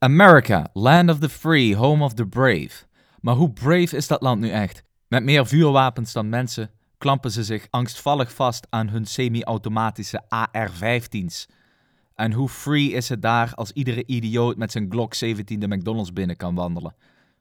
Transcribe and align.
America, 0.00 0.66
land 0.74 1.10
of 1.10 1.18
the 1.18 1.28
free, 1.28 1.76
home 1.76 2.04
of 2.04 2.14
the 2.14 2.26
brave. 2.26 2.84
Maar 3.20 3.34
hoe 3.34 3.52
brave 3.52 3.96
is 3.96 4.06
dat 4.06 4.22
land 4.22 4.40
nu 4.40 4.50
echt? 4.50 4.82
Met 5.08 5.24
meer 5.24 5.46
vuurwapens 5.46 6.12
dan 6.12 6.28
mensen 6.28 6.70
klampen 6.98 7.30
ze 7.30 7.44
zich 7.44 7.66
angstvallig 7.70 8.32
vast 8.32 8.66
aan 8.70 8.88
hun 8.88 9.06
semi-automatische 9.06 10.22
AR-15's. 10.28 11.48
En 12.14 12.32
hoe 12.32 12.48
free 12.48 12.92
is 12.92 13.08
het 13.08 13.22
daar 13.22 13.54
als 13.54 13.72
iedere 13.72 14.06
idioot 14.06 14.56
met 14.56 14.72
zijn 14.72 14.90
Glock 14.90 15.14
17 15.14 15.60
de 15.60 15.68
McDonald's 15.68 16.12
binnen 16.12 16.36
kan 16.36 16.54
wandelen? 16.54 16.94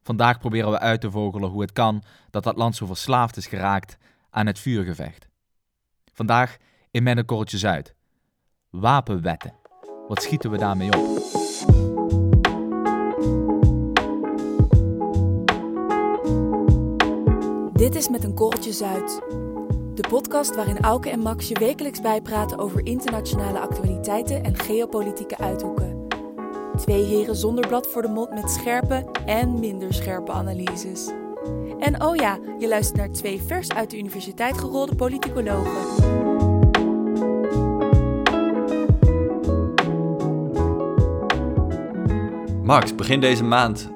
Vandaag 0.04 0.40
proberen 0.40 0.72
we 0.72 0.80
uit 0.80 1.02
te 1.02 1.12
vogelen 1.12 1.50
hoe 1.50 1.62
het 1.62 1.72
kan 1.72 2.04
dat 2.30 2.44
dat 2.44 2.58
land 2.58 2.76
zo 2.76 2.86
verslaafd 2.86 3.38
is 3.38 3.48
geraakt 3.48 3.98
aan 4.30 4.46
het 4.46 4.60
vuurgevecht. 4.60 5.28
Vandaag 6.14 6.58
in 6.92 7.26
korreltjes 7.26 7.66
uit. 7.66 7.96
Wapenwetten. 8.70 9.54
Wat 10.08 10.22
schieten 10.22 10.52
we 10.52 10.58
daarmee 10.58 10.98
op? 10.98 11.47
Dit 17.88 17.96
is 17.96 18.10
Met 18.10 18.24
een 18.24 18.34
Korreltje 18.34 18.74
Zuid. 18.74 19.22
De 19.94 20.08
podcast 20.10 20.56
waarin 20.56 20.80
Auke 20.80 21.10
en 21.10 21.20
Max 21.20 21.48
je 21.48 21.60
wekelijks 21.60 22.02
bijpraten 22.02 22.58
over 22.58 22.86
internationale 22.86 23.60
actualiteiten 23.60 24.44
en 24.44 24.56
geopolitieke 24.56 25.38
uithoeken. 25.38 26.08
Twee 26.76 27.04
heren 27.04 27.36
zonder 27.36 27.68
blad 27.68 27.88
voor 27.88 28.02
de 28.02 28.08
mond 28.08 28.30
met 28.30 28.52
scherpe 28.52 29.06
en 29.26 29.60
minder 29.60 29.94
scherpe 29.94 30.32
analyses. 30.32 31.12
En 31.80 32.04
oh 32.04 32.16
ja, 32.16 32.40
je 32.60 32.68
luistert 32.68 32.98
naar 32.98 33.12
twee 33.12 33.42
vers 33.42 33.70
uit 33.70 33.90
de 33.90 33.98
universiteit 33.98 34.58
gerolde 34.58 34.96
politicologen. 34.96 36.06
Max, 42.64 42.96
begin 42.96 43.20
deze 43.20 43.44
maand 43.44 43.90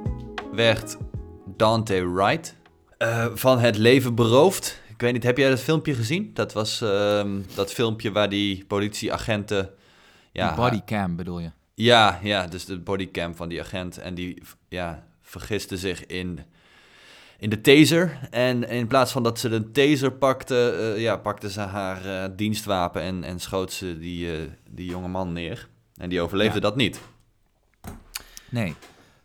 werd 0.51 0.97
Dante 1.45 2.09
Wright 2.09 2.59
eh, 3.01 3.25
van 3.33 3.59
het 3.59 3.77
leven 3.77 4.15
beroofd. 4.15 4.81
Ik 4.89 5.01
weet 5.01 5.13
niet, 5.13 5.23
heb 5.23 5.37
jij 5.37 5.49
dat 5.49 5.59
filmpje 5.59 5.93
gezien? 5.93 6.31
Dat 6.33 6.53
was 6.53 6.81
ehm, 6.81 7.41
dat 7.55 7.73
filmpje 7.73 8.11
waar 8.11 8.29
die 8.29 8.65
politieagenten... 8.65 9.69
Ja, 10.31 10.55
bodycam 10.55 11.15
bedoel 11.15 11.39
je? 11.39 11.51
Ja, 11.73 12.19
ja, 12.23 12.47
dus 12.47 12.65
de 12.65 12.79
bodycam 12.79 13.35
van 13.35 13.49
die 13.49 13.59
agent. 13.59 13.97
En 13.97 14.13
die 14.13 14.41
ja, 14.69 15.03
vergiste 15.21 15.77
zich 15.77 16.05
in, 16.05 16.39
in 17.37 17.49
de 17.49 17.61
taser. 17.61 18.27
En 18.31 18.69
in 18.69 18.87
plaats 18.87 19.11
van 19.11 19.23
dat 19.23 19.39
ze 19.39 19.49
de 19.49 19.71
taser 19.71 20.11
pakte, 20.11 20.93
uh, 20.95 21.01
ja, 21.01 21.17
pakte 21.17 21.51
ze 21.51 21.59
haar 21.59 22.05
uh, 22.05 22.35
dienstwapen 22.35 23.01
en, 23.01 23.23
en 23.23 23.39
schoot 23.39 23.71
ze 23.71 23.99
die, 23.99 24.49
die 24.69 24.89
jonge 24.89 25.07
man 25.07 25.33
neer. 25.33 25.67
En 25.95 26.09
die 26.09 26.21
overleefde 26.21 26.59
dat 26.59 26.75
niet. 26.75 26.99
Nee, 28.49 28.75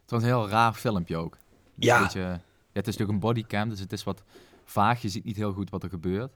het 0.02 0.10
was 0.10 0.22
een 0.22 0.28
heel 0.28 0.48
raar 0.48 0.74
filmpje 0.74 1.16
ook. 1.16 1.36
Ja. 1.74 2.02
Beetje, 2.02 2.20
ja. 2.20 2.40
Het 2.76 2.86
is 2.86 2.96
natuurlijk 2.96 3.12
een 3.24 3.28
bodycam, 3.28 3.68
dus 3.68 3.80
het 3.80 3.92
is 3.92 4.04
wat 4.04 4.22
vaag. 4.64 5.02
Je 5.02 5.08
ziet 5.08 5.24
niet 5.24 5.36
heel 5.36 5.52
goed 5.52 5.70
wat 5.70 5.82
er 5.82 5.88
gebeurt. 5.88 6.32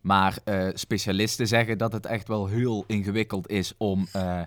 Maar 0.00 0.38
uh, 0.44 0.68
specialisten 0.74 1.46
zeggen 1.46 1.78
dat 1.78 1.92
het 1.92 2.06
echt 2.06 2.28
wel 2.28 2.46
heel 2.46 2.84
ingewikkeld 2.86 3.48
is 3.50 3.72
om 3.76 4.06
uh, 4.16 4.40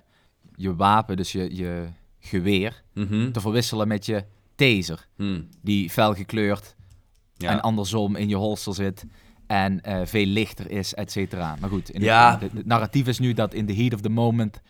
je 0.55 0.75
wapen, 0.75 1.17
dus 1.17 1.31
je, 1.31 1.55
je 1.55 1.87
geweer, 2.19 2.83
mm 2.93 3.07
-hmm. 3.07 3.31
te 3.31 3.41
verwisselen 3.41 3.87
met 3.87 4.05
je 4.05 4.23
taser. 4.55 5.07
Hmm. 5.15 5.47
Die 5.61 5.89
fel 5.89 6.13
gekleurd 6.13 6.75
Ja. 7.37 7.49
en 7.49 7.61
andersom 7.61 8.15
in 8.15 8.29
je 8.29 8.35
holster 8.35 8.73
zit 8.73 9.05
en 9.47 9.81
uh, 9.87 10.01
veel 10.05 10.25
lichter 10.25 10.71
is, 10.71 10.93
et 10.93 11.11
cetera. 11.11 11.55
Maar 11.59 11.69
goed, 11.69 11.89
in 11.89 12.01
Ja. 12.01 12.39
het, 12.39 12.51
het 12.51 12.65
narratief 12.65 13.07
is 13.07 13.19
nu 13.19 13.33
dat 13.33 13.53
in 13.53 13.65
the 13.65 13.73
heat 13.73 13.93
of 13.93 14.01
the 14.01 14.09
moment 14.09 14.61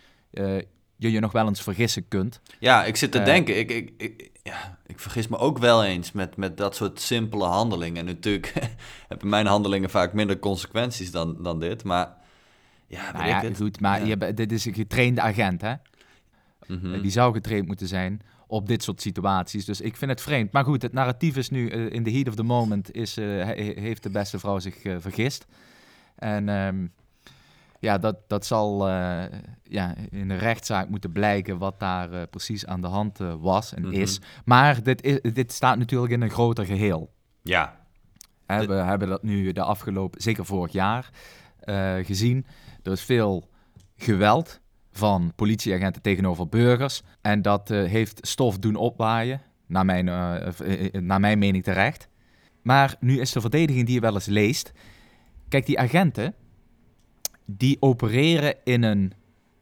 je 0.97 1.11
je 1.11 1.19
nog 1.19 1.31
wel 1.31 1.47
eens 1.47 1.61
vergissen 1.61 2.07
kunt. 2.07 2.41
Ja, 2.59 2.83
ik 2.85 2.95
zit 2.95 3.11
te 3.11 3.19
Eh. 3.19 3.25
denken. 3.25 3.59
Ik, 3.59 3.71
ik, 3.71 3.93
ik, 3.97 4.30
ja, 4.43 4.77
ik 4.85 4.99
vergis 4.99 5.27
me 5.27 5.37
ook 5.37 5.57
wel 5.57 5.83
eens 5.83 6.11
met, 6.11 6.35
met 6.37 6.57
dat 6.57 6.75
soort 6.75 6.99
simpele 6.99 7.43
handelingen. 7.45 7.97
En 7.97 8.05
natuurlijk 8.05 8.53
hebben 9.07 9.29
mijn 9.29 9.45
handelingen 9.45 9.89
vaak 9.89 10.13
minder 10.13 10.39
consequenties 10.39 11.11
dan, 11.11 11.37
dan 11.43 11.59
dit. 11.59 11.83
Maar 11.83 12.13
ja, 12.87 13.11
Nou 13.11 13.27
ja, 13.27 13.43
goed, 13.55 13.79
maar 13.79 13.99
Ja. 13.99 14.05
je, 14.05 14.15
hebt- 14.19 14.37
dit 14.37 14.51
is 14.51 14.65
een 14.65 14.73
getrainde 14.73 15.21
agent, 15.21 15.61
hè? 15.61 15.73
Mhm. 16.67 17.01
Die 17.01 17.11
zou 17.11 17.33
getraind 17.33 17.67
moeten 17.67 17.87
zijn 17.87 18.21
op 18.47 18.67
dit 18.67 18.83
soort 18.83 19.01
situaties. 19.01 19.65
Dus 19.65 19.81
ik 19.81 19.95
vind 19.97 20.11
het 20.11 20.21
vreemd. 20.21 20.51
Maar 20.51 20.63
goed, 20.63 20.81
het 20.81 20.93
narratief 20.93 21.37
is 21.37 21.49
nu, 21.49 21.69
eh, 21.69 21.89
in 21.91 22.03
the 22.03 22.11
heat 22.11 22.27
of 22.27 22.35
the 22.35 22.43
moment, 22.43 22.93
is, 22.93 23.17
eh, 23.17 23.25
he- 23.25 23.73
heeft 23.75 24.03
de 24.03 24.09
beste 24.09 24.39
vrouw 24.39 24.59
zich 24.59 24.75
eh, 24.83 24.95
vergist. 24.99 25.45
En 26.15 26.49
ehm, 26.49 26.85
ja, 27.81 27.97
dat, 27.97 28.15
dat 28.27 28.45
zal 28.45 28.87
eh, 28.89 29.23
ja, 29.63 29.95
in 30.09 30.27
de 30.27 30.35
rechtszaak 30.35 30.89
moeten 30.89 31.11
blijken 31.11 31.57
wat 31.57 31.79
daar 31.79 32.11
eh, 32.13 32.21
precies 32.29 32.65
aan 32.65 32.81
de 32.81 32.87
hand 32.87 33.19
eh, 33.19 33.33
was 33.39 33.73
en 33.73 33.81
Mhm. 33.81 33.91
is. 33.93 34.21
Maar 34.45 34.83
dit, 34.83 35.01
is, 35.03 35.33
dit 35.33 35.51
staat 35.51 35.77
natuurlijk 35.77 36.11
in 36.11 36.21
een 36.21 36.29
groter 36.29 36.65
geheel. 36.65 37.13
Ja, 37.41 37.79
Hè, 38.45 38.59
De- 38.59 38.65
We 38.67 38.73
hebben 38.73 39.07
dat 39.07 39.23
nu 39.23 39.51
de 39.51 39.61
afgelopen, 39.63 40.21
zeker 40.21 40.45
vorig 40.45 40.71
jaar, 40.71 41.09
gezien. 42.03 42.45
Er 42.83 42.91
is 42.91 43.01
veel 43.03 43.49
geweld 43.95 44.59
van 44.91 45.31
politieagenten 45.35 46.01
tegenover 46.01 46.47
burgers. 46.49 47.01
En 47.21 47.41
dat 47.41 47.69
heeft 47.69 48.19
stof 48.27 48.59
doen 48.59 48.75
opwaaien, 48.75 49.41
naar 49.67 49.85
mijn, 49.85 50.05
naar 51.05 51.19
mijn 51.19 51.39
mening 51.39 51.63
terecht. 51.63 52.07
Maar 52.61 52.95
nu 52.99 53.19
is 53.19 53.31
de 53.31 53.41
verdediging 53.41 53.85
die 53.85 53.95
je 53.95 54.01
wel 54.01 54.13
eens 54.13 54.25
leest. 54.25 54.71
Kijk, 55.47 55.65
die 55.65 55.79
agenten, 55.79 56.33
die 57.57 57.77
opereren 57.79 58.55
in 58.63 58.83
een, 58.83 59.13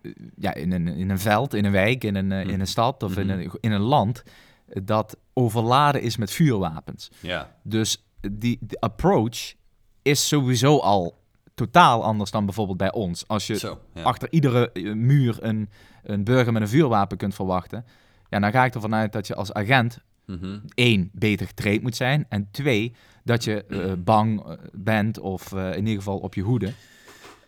eh, 0.02 0.12
ja, 0.36 0.54
in 0.54 0.72
een, 0.72 0.88
in 0.88 1.10
een 1.10 1.20
veld, 1.20 1.54
in 1.54 1.66
een 1.66 1.72
wijk, 1.72 2.04
in 2.04 2.16
een, 2.16 2.32
eh, 2.32 2.48
in 2.48 2.60
een 2.60 2.68
stad 2.68 3.04
of 3.04 3.18
in, 3.18 3.26
Mhm. 3.28 3.40
een, 3.40 3.52
in 3.60 3.72
een 3.72 3.82
land 3.82 4.24
eh, 4.68 4.82
dat 4.86 5.18
overladen 5.34 6.02
is 6.02 6.18
met 6.18 6.32
vuurwapens. 6.32 7.12
ja. 7.20 7.56
Dus 7.64 8.04
die, 8.32 8.58
de 8.62 8.80
approach 8.80 9.54
is 10.02 10.28
sowieso 10.28 10.78
al 10.78 11.18
totaal 11.54 12.04
anders 12.04 12.32
dan 12.32 12.46
bijvoorbeeld 12.46 12.78
bij 12.78 12.92
ons. 12.92 13.28
Als 13.28 13.48
je 13.48 13.58
Zo, 13.58 13.80
ja. 13.94 14.02
achter 14.02 14.28
iedere 14.32 14.72
eh, 14.72 14.94
muur 14.94 15.38
een, 15.42 15.70
een 16.04 16.24
burger 16.24 16.54
met 16.54 16.62
een 16.62 16.68
vuurwapen 16.68 17.18
kunt 17.18 17.36
verwachten, 17.36 17.86
ja, 18.30 18.40
dan 18.40 18.52
ga 18.52 18.66
ik 18.66 18.74
ervan 18.74 18.96
uit 18.96 19.12
dat 19.14 19.28
je 19.28 19.36
als 19.36 19.54
agent 19.54 20.00
Mhm. 20.26 20.60
één, 20.74 21.10
beter 21.14 21.48
getraind 21.48 21.82
moet 21.82 21.96
zijn. 21.96 22.26
En 22.30 22.48
twee, 22.52 22.94
dat 23.24 23.44
je 23.44 23.66
eh, 23.66 23.92
bang 24.04 24.46
eh, 24.46 24.52
bent 24.74 25.20
of 25.20 25.54
eh, 25.54 25.72
in 25.72 25.78
ieder 25.80 25.96
geval 25.96 26.18
op 26.18 26.34
je 26.34 26.42
hoede. 26.42 26.74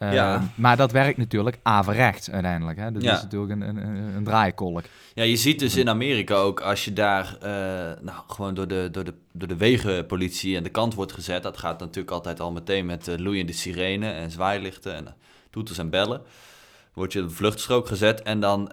Eh, 0.01 0.13
Ja. 0.13 0.43
Maar 0.55 0.77
dat 0.77 0.91
werkt 0.91 1.17
natuurlijk 1.17 1.59
averechts 1.63 2.31
uiteindelijk. 2.31 2.79
Hè? 2.79 2.91
Dat 2.91 3.01
Ja. 3.01 3.13
is 3.15 3.21
natuurlijk 3.21 3.51
een, 3.51 3.61
een, 3.61 4.15
een, 4.15 4.23
draaikolk. 4.23 4.83
Ja, 5.13 5.23
je 5.23 5.35
ziet 5.35 5.59
dus 5.59 5.75
in 5.75 5.89
Amerika 5.89 6.35
ook 6.35 6.61
als 6.61 6.85
je 6.85 6.93
daar 6.93 7.35
eh, 7.41 7.49
nou, 8.01 8.17
gewoon 8.27 8.53
door 8.53 8.67
de, 8.67 8.89
door, 8.91 9.03
de, 9.03 9.13
door 9.33 9.47
de 9.47 9.55
wegenpolitie 9.57 10.57
aan 10.57 10.63
de 10.63 10.69
kant 10.69 10.93
wordt 10.93 11.11
gezet. 11.11 11.43
Dat 11.43 11.57
gaat 11.57 11.79
natuurlijk 11.79 12.11
altijd 12.11 12.39
al 12.39 12.51
meteen 12.51 12.85
met 12.85 13.07
eh, 13.07 13.17
loeiende 13.17 13.53
sirene 13.53 14.11
en 14.11 14.31
zwaailichten 14.31 14.95
en 14.95 15.15
toeters 15.49 15.77
en 15.77 15.89
bellen. 15.89 16.21
Word 16.93 17.13
je 17.13 17.21
op 17.21 17.27
de 17.27 17.33
vluchtstrook 17.35 17.87
gezet 17.87 18.21
en 18.21 18.39
dan, 18.39 18.71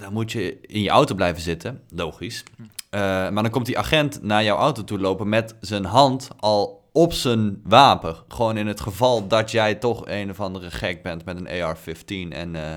dan 0.00 0.12
moet 0.12 0.32
je 0.32 0.58
in 0.60 0.82
je 0.82 0.90
auto 0.90 1.14
blijven 1.14 1.42
zitten. 1.42 1.80
Logisch. 1.94 2.42
Eh, 2.90 3.00
maar 3.00 3.42
dan 3.42 3.50
komt 3.50 3.66
die 3.66 3.78
agent 3.78 4.22
naar 4.22 4.44
jouw 4.44 4.56
auto 4.56 4.84
toe 4.84 4.98
lopen 4.98 5.28
met 5.28 5.54
zijn 5.60 5.84
hand 5.84 6.28
al 6.36 6.83
op 6.96 7.12
zijn 7.12 7.60
wapen. 7.64 8.16
Gewoon 8.28 8.56
in 8.56 8.66
het 8.66 8.80
geval 8.80 9.26
dat 9.28 9.50
jij 9.50 9.74
toch 9.74 10.02
een 10.06 10.30
of 10.30 10.40
andere 10.40 10.70
gek 10.70 11.02
bent 11.02 11.24
met 11.24 11.36
een 11.36 11.62
AR-15 11.62 12.32
en 12.32 12.54
eh, 12.54 12.74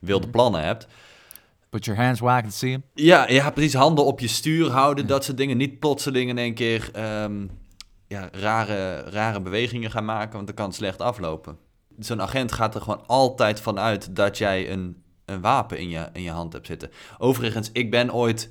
wilde 0.00 0.28
plannen 0.28 0.62
hebt. 0.62 0.86
Put 1.70 1.84
your 1.84 2.00
hands 2.00 2.20
where 2.20 2.38
I 2.38 2.40
can 2.40 2.50
see 2.50 2.72
'em. 2.72 2.82
Ja, 2.94 3.28
ja, 3.28 3.50
precies. 3.50 3.74
Handen 3.74 4.04
op 4.04 4.20
je 4.20 4.28
stuur 4.28 4.70
houden, 4.70 5.06
dat 5.06 5.24
soort 5.24 5.36
dingen. 5.36 5.56
Niet 5.56 5.78
plotseling 5.78 6.30
in 6.30 6.38
één 6.38 6.54
keer 6.54 6.90
ehm, 6.92 7.46
ja, 8.06 8.28
rare, 8.32 9.00
rare 9.00 9.40
bewegingen 9.40 9.90
gaan 9.90 10.04
maken, 10.04 10.32
want 10.32 10.46
dan 10.46 10.56
kan 10.56 10.72
slecht 10.72 11.00
aflopen. 11.00 11.58
Zo'n 11.98 12.22
agent 12.22 12.52
gaat 12.52 12.74
er 12.74 12.80
gewoon 12.80 13.06
altijd 13.06 13.60
van 13.60 13.78
uit 13.78 14.16
dat 14.16 14.38
jij 14.38 14.70
een, 14.70 15.02
een 15.24 15.40
wapen 15.40 15.78
in 15.78 15.88
je, 15.88 16.08
in 16.12 16.22
je 16.22 16.30
hand 16.30 16.52
hebt 16.52 16.66
zitten. 16.66 16.90
Overigens, 17.18 17.70
ik 17.72 17.90
ben 17.90 18.14
ooit, 18.14 18.50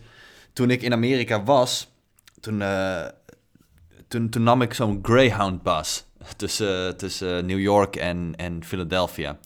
toen 0.54 0.70
ik 0.70 0.82
in 0.82 0.94
Amerika 0.94 1.44
was, 1.44 1.92
toen, 2.40 2.62
eh, 2.62 3.06
toen, 4.12 4.30
toen 4.30 4.44
nam 4.44 4.62
ik 4.62 4.74
zo'n 4.74 5.00
Greyhound-bus 5.02 6.06
tussen, 6.38 6.98
tussen 6.98 7.46
New 7.46 7.60
York 7.60 7.96
en, 7.96 8.34
en 8.36 8.64
Philadelphia. 8.64 9.38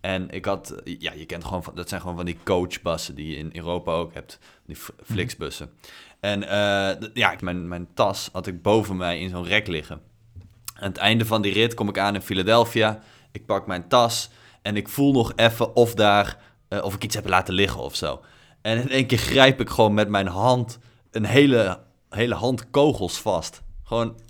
En 0.00 0.30
ik 0.30 0.44
had, 0.44 0.74
ja, 0.84 1.12
je 1.12 1.26
kent 1.26 1.44
gewoon, 1.44 1.62
van- 1.62 1.74
dat 1.74 1.88
zijn 1.88 2.00
gewoon 2.00 2.16
van 2.16 2.24
die 2.24 2.38
coachbussen 2.44 3.14
die 3.14 3.26
je 3.30 3.36
in 3.36 3.50
Europa 3.52 3.92
ook 3.92 4.14
hebt, 4.14 4.38
die 4.66 4.76
f- 4.76 4.92
Flixbussen. 5.04 5.70
En 6.20 6.42
eh, 6.48 7.08
ja, 7.14 7.34
mijn, 7.40 7.68
mijn 7.68 7.88
tas 7.94 8.28
had 8.32 8.46
ik 8.46 8.62
boven 8.62 8.96
mij 8.96 9.18
in 9.20 9.28
zo'n 9.30 9.44
rek 9.44 9.66
liggen. 9.66 10.00
Aan 10.74 10.88
het 10.88 10.96
einde 10.96 11.24
van 11.26 11.42
die 11.42 11.52
rit 11.52 11.74
kom 11.74 11.88
ik 11.88 11.98
aan 11.98 12.14
in 12.14 12.20
Philadelphia. 12.22 13.00
Ik 13.32 13.46
pak 13.46 13.66
mijn 13.66 13.88
tas 13.88 14.30
en 14.62 14.76
ik 14.76 14.88
voel 14.88 15.12
nog 15.12 15.32
even 15.36 15.76
of 15.76 15.94
daar, 15.94 16.38
eh, 16.68 16.84
of 16.84 16.94
ik 16.94 17.04
iets 17.04 17.14
heb 17.14 17.28
laten 17.28 17.54
liggen 17.54 17.80
of 17.80 17.94
zo. 17.96 18.20
En 18.62 18.78
in 18.80 18.90
één 18.90 19.06
keer 19.06 19.18
grijp 19.18 19.60
ik 19.60 19.68
gewoon 19.70 19.94
met 19.94 20.08
mijn 20.08 20.26
hand 20.26 20.78
een 21.10 21.24
hele, 21.24 21.80
hele 22.10 22.34
hand 22.34 22.70
kogels 22.70 23.18
vast. 23.20 23.62
Gewoon, 23.86 24.20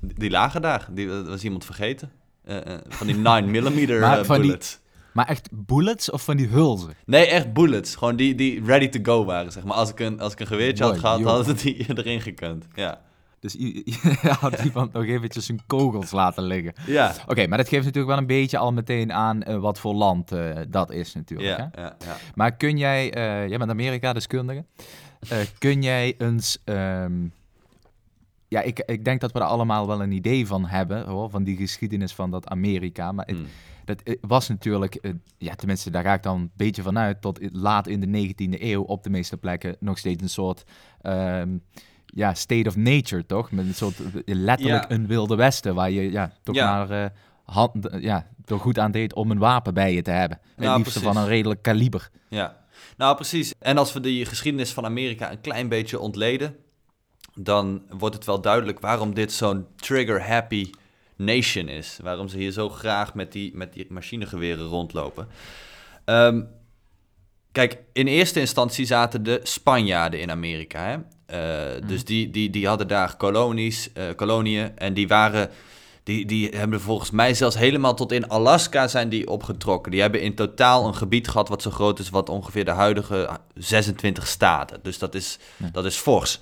die 0.00 0.30
lagen 0.30 0.62
daar. 0.62 0.88
Die 0.90 1.06
dat 1.08 1.26
was 1.28 1.44
iemand 1.44 1.64
vergeten. 1.64 2.10
Eh, 2.44 2.56
eh, 2.74 2.78
van 2.88 3.06
die 3.06 3.16
9 3.16 3.44
mm 3.50 4.00
Maar 4.00 4.24
van 4.24 4.36
die- 4.36 4.44
bullets. 4.46 4.78
Maar 5.12 5.26
echt 5.28 5.48
bullets 5.52 6.10
of 6.10 6.22
van 6.22 6.36
die 6.36 6.46
hulzen? 6.48 6.94
Nee, 7.06 7.26
echt 7.26 7.52
bullets. 7.52 7.94
Gewoon 7.96 8.16
die, 8.16 8.34
die 8.34 8.64
ready 8.64 8.88
to 8.88 8.98
go 9.02 9.24
waren, 9.24 9.52
zeg 9.52 9.64
maar. 9.64 9.76
Als 9.76 9.90
ik 9.90 10.00
een, 10.00 10.20
als 10.20 10.32
ik 10.32 10.40
een 10.40 10.46
geweertje 10.46 10.84
had 10.84 10.98
gehad, 10.98 11.18
joh. 11.18 11.28
hadden 11.28 11.56
die 11.56 11.84
erin 11.98 12.20
gekund. 12.20 12.66
Ja. 12.74 13.00
Dus 13.40 13.52
je 13.58 14.34
had 14.40 14.60
iemand 14.64 14.92
nog 14.92 15.04
eventjes 15.04 15.46
zijn 15.46 15.60
kogels 15.66 16.10
laten 16.10 16.42
liggen. 16.42 16.72
Ja. 16.86 17.14
Oké, 17.26 17.46
maar 17.46 17.58
dat 17.58 17.68
geeft 17.68 17.84
natuurlijk 17.84 18.12
wel 18.12 18.18
een 18.22 18.26
beetje 18.26 18.58
al 18.58 18.72
meteen 18.72 19.12
aan 19.12 19.42
eh, 19.42 19.56
wat 19.58 19.78
voor 19.78 19.94
land 19.94 20.32
eh, 20.32 20.56
dat 20.68 20.90
is 20.90 21.14
natuurlijk. 21.14 21.48
Ja, 21.58 21.68
Hè? 21.72 21.80
ja, 21.82 21.96
ja. 22.06 22.16
Maar 22.34 22.56
kun 22.56 22.76
jij, 22.78 23.12
eh, 23.14 23.48
jij 23.48 23.58
bent 23.58 23.70
Amerika-deskundige, 23.70 24.64
Eh 25.28 25.38
kun 25.58 25.82
jij 25.82 26.14
eens... 26.18 26.58
ehm, 26.64 27.12
ja, 28.48 28.60
ik, 28.60 28.78
ik 28.86 29.04
denk 29.04 29.20
dat 29.20 29.32
we 29.32 29.38
er 29.38 29.44
allemaal 29.44 29.86
wel 29.86 30.02
een 30.02 30.12
idee 30.12 30.46
van 30.46 30.66
hebben, 30.66 31.06
hoor, 31.06 31.30
van 31.30 31.44
die 31.44 31.56
geschiedenis 31.56 32.14
van 32.14 32.30
dat 32.30 32.48
Amerika. 32.48 33.12
Maar 33.12 33.26
het, 33.26 33.36
Hmm. 33.36 33.46
dat 33.84 34.02
eh, 34.02 34.14
was 34.20 34.48
natuurlijk, 34.48 34.94
eh, 34.94 35.12
ja, 35.38 35.54
tenminste, 35.54 35.90
daar 35.90 36.02
ga 36.04 36.14
ik 36.14 36.22
dan 36.22 36.36
een 36.40 36.50
beetje 36.56 36.82
van 36.82 36.98
uit, 36.98 37.20
tot 37.20 37.38
laat 37.52 37.86
in 37.86 38.00
de 38.00 38.06
19e 38.06 38.62
eeuw 38.62 38.82
op 38.82 39.02
de 39.02 39.10
meeste 39.10 39.36
plekken 39.36 39.76
nog 39.80 39.98
steeds 39.98 40.22
een 40.22 40.28
soort 40.28 40.64
ehm, 41.00 41.56
ja, 42.06 42.34
state 42.34 42.68
of 42.68 42.76
nature, 42.76 43.26
toch? 43.26 43.50
Met 43.50 43.66
een 43.66 43.74
soort 43.74 43.98
eh, 44.00 44.04
letterlijk 44.24 44.88
Ja. 44.88 44.94
een 44.96 45.06
wilde 45.06 45.36
westen, 45.36 45.74
waar 45.74 45.90
je 45.90 46.10
ja, 46.10 46.32
toch 46.42 46.54
Ja. 46.54 46.86
maar 46.86 47.12
hand, 47.44 47.88
ja, 48.00 48.26
er 48.44 48.58
goed 48.58 48.78
aan 48.78 48.90
deed 48.90 49.14
om 49.14 49.30
een 49.30 49.38
wapen 49.38 49.74
bij 49.74 49.94
je 49.94 50.02
te 50.02 50.10
hebben. 50.10 50.38
Het 50.54 50.64
Ja, 50.64 50.76
liefst 50.76 50.92
precies. 50.92 51.12
van 51.12 51.22
een 51.22 51.28
redelijk 51.28 51.62
kaliber. 51.62 52.10
Ja, 52.28 52.56
nou 52.96 53.14
precies. 53.14 53.54
En 53.58 53.78
als 53.78 53.92
we 53.92 54.00
die 54.00 54.24
geschiedenis 54.24 54.72
van 54.72 54.84
Amerika 54.84 55.30
een 55.30 55.40
klein 55.40 55.68
beetje 55.68 55.98
ontleden, 56.00 56.56
dan 57.38 57.82
wordt 57.90 58.14
het 58.14 58.24
wel 58.24 58.40
duidelijk 58.40 58.80
waarom 58.80 59.14
dit 59.14 59.32
zo'n 59.32 59.66
trigger-happy 59.76 60.70
nation 61.16 61.68
is. 61.68 61.98
Waarom 62.02 62.28
ze 62.28 62.36
hier 62.36 62.50
zo 62.52 62.68
graag 62.68 63.14
met 63.14 63.32
die, 63.32 63.50
met 63.56 63.72
die 63.72 63.86
machinegeweren 63.88 64.66
rondlopen. 64.66 65.28
Ehm, 66.04 66.40
kijk, 67.52 67.78
in 67.92 68.06
eerste 68.06 68.40
instantie 68.40 68.86
zaten 68.86 69.22
de 69.22 69.40
Spanjaarden 69.42 70.20
in 70.20 70.30
Amerika. 70.30 70.80
Hè? 70.84 70.96
Eh, 71.26 71.88
Dus 71.88 72.04
die, 72.04 72.30
die, 72.30 72.50
die 72.50 72.66
hadden 72.66 72.88
daar 72.88 73.16
kolonies, 73.16 73.92
eh, 73.92 74.04
koloniën 74.16 74.78
en 74.78 74.94
die 74.94 75.08
waren... 75.08 75.50
Die, 76.02 76.26
die 76.26 76.48
hebben 76.48 76.80
volgens 76.80 77.10
mij 77.10 77.34
zelfs 77.34 77.56
helemaal 77.56 77.94
tot 77.94 78.12
in 78.12 78.28
Alaska 78.28 78.88
zijn 78.88 79.08
die 79.08 79.28
opgetrokken. 79.28 79.92
Die 79.92 80.00
hebben 80.00 80.20
in 80.20 80.34
totaal 80.34 80.86
een 80.86 80.94
gebied 80.94 81.28
gehad 81.28 81.48
wat 81.48 81.62
zo 81.62 81.70
groot 81.70 81.98
is 81.98 82.10
wat 82.10 82.28
ongeveer 82.28 82.64
de 82.64 82.70
huidige 82.70 83.28
26 83.54 84.26
staten. 84.26 84.78
Dus 84.82 84.98
dat 84.98 85.14
is, 85.14 85.38
Ja. 85.56 85.68
dat 85.72 85.84
is 85.84 85.96
fors. 85.96 86.40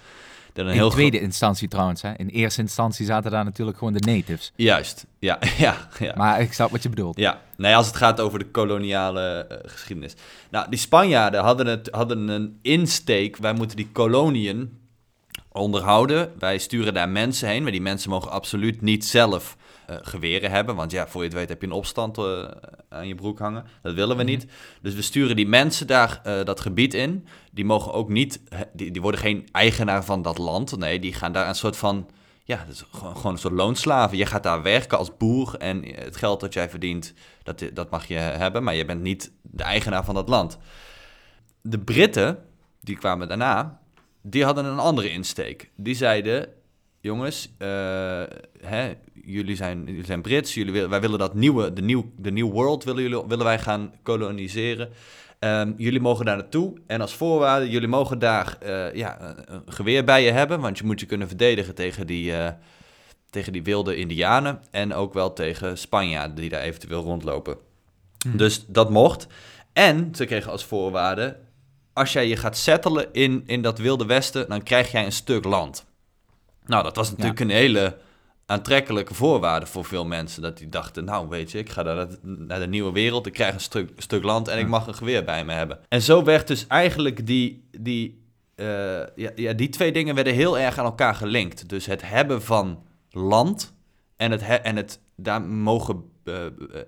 Een 0.58 0.67
In 0.67 0.73
heel 0.73 0.91
tweede 0.91 1.20
instantie 1.20 1.69
trouwens. 1.69 2.03
Hè. 2.03 2.12
In 2.17 2.29
eerste 2.29 2.61
instantie 2.61 3.06
zaten 3.06 3.31
daar 3.31 3.44
natuurlijk 3.44 3.79
gewoon 3.79 3.93
de 3.93 4.12
natives. 4.12 4.53
Juist, 4.56 5.06
ja, 5.19 5.38
ja, 5.58 5.88
ja. 5.99 6.12
Maar 6.17 6.41
ik 6.41 6.53
snap 6.53 6.70
wat 6.70 6.82
je 6.82 6.88
bedoelt. 6.88 7.19
Ja, 7.19 7.41
nee, 7.56 7.76
als 7.76 7.87
het 7.87 7.97
gaat 7.97 8.20
over 8.20 8.38
de 8.38 8.50
koloniale 8.50 9.47
eh, 9.49 9.70
geschiedenis. 9.70 10.14
Nou, 10.50 10.70
die 10.70 10.79
Spanjaarden 10.79 11.41
hadden, 11.41 11.67
het, 11.67 11.88
hadden 11.91 12.29
een 12.29 12.58
insteek. 12.62 13.37
Wij 13.37 13.53
moeten 13.53 13.76
die 13.76 13.88
koloniën 13.93 14.79
onderhouden. 15.53 16.32
Wij 16.38 16.58
sturen 16.58 16.94
daar 16.94 17.08
mensen 17.08 17.49
heen. 17.49 17.62
Maar 17.62 17.73
die 17.73 17.81
mensen 17.81 18.11
mogen 18.11 18.31
absoluut 18.31 18.81
niet 18.81 19.05
zelf 19.05 19.56
eh, 19.87 19.97
geweren 20.03 20.50
hebben. 20.50 20.75
Want 20.75 20.91
ja, 20.91 21.09
voor 21.09 21.21
je 21.21 21.29
het 21.29 21.37
weet 21.37 21.49
heb 21.49 21.61
je 21.61 21.67
een 21.67 21.73
opstand 21.73 22.19
eh, 22.19 22.44
aan 22.88 23.09
je 23.09 23.15
broek 23.15 23.38
hangen. 23.38 23.65
Dat 23.83 23.94
willen 23.94 24.17
we 24.17 24.23
Mhm. 24.23 24.33
niet. 24.33 24.47
Dus 24.83 24.94
we 24.94 25.03
sturen 25.03 25.37
die 25.37 25.47
mensen 25.49 25.87
daar 25.87 26.21
eh, 26.25 26.44
dat 26.44 26.61
gebied 26.61 26.94
in. 26.94 27.27
Die 27.53 27.65
mogen 27.65 27.93
ook 27.93 28.09
niet... 28.09 28.41
Die, 28.73 28.91
die 28.91 29.03
worden 29.03 29.21
geen 29.21 29.49
eigenaar 29.53 30.05
van 30.05 30.23
dat 30.23 30.38
land. 30.38 30.77
Nee, 30.79 30.99
die 30.99 31.12
gaan 31.12 31.33
daar 31.33 31.49
een 31.49 31.55
soort 31.55 31.77
van... 31.77 32.09
Ja, 32.44 32.56
dat 32.56 32.75
is 32.75 32.85
gewoon, 32.91 33.17
gewoon 33.17 33.33
een 33.33 33.38
soort 33.38 33.55
loonslaven. 33.55 34.17
Je 34.17 34.27
gaat 34.27 34.43
daar 34.43 34.62
werken 34.62 34.99
als 34.99 35.17
boer 35.17 35.55
en 35.59 35.85
het 35.94 36.17
geld 36.17 36.41
dat 36.41 36.53
jij 36.53 36.71
verdient, 36.71 37.15
dat, 37.43 37.65
dat 37.73 37.91
mag 37.91 38.06
je 38.06 38.15
hebben, 38.15 38.62
maar 38.62 38.75
je 38.75 38.85
bent 38.85 39.03
niet 39.03 39.32
de 39.43 39.62
eigenaar 39.62 40.05
van 40.05 40.15
dat 40.15 40.29
land. 40.29 40.59
De 41.61 41.79
Britten, 41.79 42.39
die 42.81 42.97
kwamen 42.97 43.29
daarna, 43.29 43.81
die 44.23 44.44
hadden 44.44 44.65
een 44.65 44.79
andere 44.79 45.11
insteek. 45.11 45.71
Die 45.77 45.94
zeiden, 45.94 46.49
jongens, 47.06 47.49
eh, 47.58 48.23
hè, 48.61 48.94
jullie, 49.12 49.56
zijn, 49.56 49.85
jullie 49.87 50.05
zijn 50.05 50.23
Brits, 50.23 50.55
jullie, 50.55 50.73
wil- 50.73 50.88
wij 50.88 51.00
willen 51.00 51.19
dat 51.19 51.35
nieuwe, 51.35 51.73
de 51.73 51.82
nieuw, 51.82 52.12
de 52.17 52.31
New 52.32 52.50
World 52.50 52.85
willen, 52.85 53.03
jullie, 53.03 53.23
willen 53.29 53.44
wij 53.44 53.58
gaan 53.58 53.93
koloniseren. 54.03 54.88
Ehm, 55.38 55.73
jullie 55.76 56.00
mogen 56.00 56.25
daar 56.25 56.37
naartoe 56.37 56.73
en 56.87 57.00
als 57.00 57.14
voorwaarde, 57.14 57.70
jullie 57.70 57.88
mogen 57.88 58.19
daar 58.19 58.56
eh, 58.61 58.94
ja, 58.94 59.37
een, 59.47 59.62
geweer 59.67 60.05
bij 60.05 60.25
je 60.25 60.31
hebben, 60.31 60.61
want 60.61 60.79
je 60.79 60.85
moet 60.85 61.00
je 61.00 61.06
kunnen 61.06 61.29
verdedigen 61.29 61.75
tegen 61.75 62.06
die, 62.06 62.32
eh, 62.32 62.53
tegen 63.31 63.53
die 63.53 63.62
wilde 63.62 63.97
indianen 63.97 64.61
en 64.70 64.94
ook 64.94 65.14
wel 65.14 65.32
tegen 65.32 65.79
Spanjaarden 65.79 66.37
die 66.37 66.50
daar 66.50 66.61
eventueel 66.61 67.03
rondlopen. 67.03 67.56
Dus 68.37 68.64
dat 68.67 68.91
mocht. 68.91 69.26
En 69.73 70.14
ze 70.14 70.25
kregen 70.25 70.50
als 70.50 70.64
voorwaarde, 70.64 71.37
als 71.93 72.12
jij 72.12 72.29
je 72.29 72.37
gaat 72.37 72.56
settelen 72.56 73.12
in, 73.12 73.43
in 73.47 73.62
dat 73.62 73.79
wilde 73.79 74.06
westen, 74.06 74.49
dan 74.49 74.62
krijg 74.62 74.91
jij 74.93 75.05
een 75.05 75.12
stuk 75.12 75.44
land. 75.44 75.87
Nou, 76.67 76.83
dat 76.83 76.97
was 76.97 77.11
natuurlijk 77.11 77.41
een 77.41 77.51
hele 77.51 77.97
aantrekkelijke 78.47 79.15
voorwaarde 79.15 79.67
voor 79.67 79.85
veel 79.85 80.05
mensen. 80.07 80.43
Dat 80.43 80.59
die 80.59 80.69
dachten, 80.69 81.05
nou 81.05 81.29
weet 81.29 81.51
je, 81.51 81.59
ik 81.59 81.71
ga 81.71 81.83
naar 81.83 82.09
de, 82.09 82.19
naar 82.23 82.59
de 82.59 82.67
nieuwe 82.69 82.93
wereld, 82.93 83.27
ik 83.27 83.33
krijg 83.33 83.55
een 83.55 83.61
stuk, 83.61 83.91
stuk 83.97 84.23
land 84.23 84.49
en 84.49 84.59
ik 84.59 84.69
mag 84.69 84.87
een 84.87 84.95
geweer 84.95 85.25
bij 85.25 85.45
me 85.45 85.53
hebben. 85.53 85.79
En 85.89 86.03
zo 86.03 86.25
werd 86.25 86.47
dus 86.47 86.67
eigenlijk 86.67 87.27
die, 87.27 87.69
die, 87.79 88.23
eh, 88.55 88.67
ja, 89.17 89.31
ja, 89.35 89.53
die 89.53 89.69
twee 89.69 89.93
dingen 89.93 90.15
werden 90.15 90.35
heel 90.35 90.59
erg 90.59 90.79
aan 90.79 90.85
elkaar 90.85 91.15
gelinkt. 91.15 91.69
Dus 91.69 91.87
het 91.87 92.03
hebben 92.09 92.43
van 92.43 92.83
land 93.11 93.75
en 94.17 94.31
het, 94.31 94.41
he- 94.47 94.55
en 94.55 94.77
het 94.77 95.01
daar 95.17 95.43
mogen, 95.43 96.05
eh, 96.25 96.35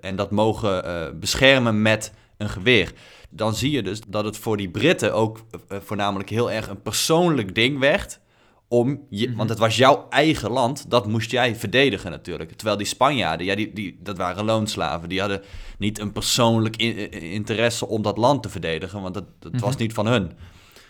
en 0.00 0.16
dat 0.16 0.30
mogen 0.30 0.84
eh, 0.84 1.06
beschermen 1.14 1.82
met 1.82 2.12
een 2.36 2.48
geweer. 2.48 2.92
Dan 3.30 3.54
zie 3.54 3.70
je 3.70 3.82
dus 3.82 4.00
dat 4.08 4.24
het 4.24 4.36
voor 4.36 4.56
die 4.56 4.70
Britten 4.70 5.14
ook 5.14 5.40
eh, 5.68 5.78
voornamelijk 5.84 6.28
heel 6.30 6.50
erg 6.50 6.68
een 6.68 6.82
persoonlijk 6.82 7.54
ding 7.54 7.78
werd. 7.78 8.20
Om 8.70 9.06
je, 9.10 9.34
Want 9.34 9.48
het 9.48 9.58
was 9.58 9.76
jouw 9.76 10.06
eigen 10.10 10.50
land, 10.50 10.90
dat 10.90 11.06
moest 11.06 11.30
jij 11.30 11.56
verdedigen 11.56 12.10
natuurlijk. 12.10 12.52
Terwijl 12.52 12.76
die 12.78 12.86
Spanjaarden, 12.86 13.46
ja, 13.46 13.54
die, 13.54 13.72
die, 13.72 13.98
dat 14.02 14.16
waren 14.16 14.44
loonslaven. 14.44 15.08
Die 15.08 15.20
hadden 15.20 15.42
niet 15.78 15.98
een 15.98 16.12
persoonlijk 16.12 16.76
in- 16.76 16.96
in- 16.96 17.20
interesse 17.22 17.86
om 17.86 18.02
dat 18.02 18.16
land 18.16 18.42
te 18.42 18.48
verdedigen, 18.48 19.02
want 19.02 19.14
dat, 19.14 19.24
dat 19.38 19.60
was 19.60 19.76
niet 19.76 19.92
van 19.92 20.06
hun. 20.06 20.32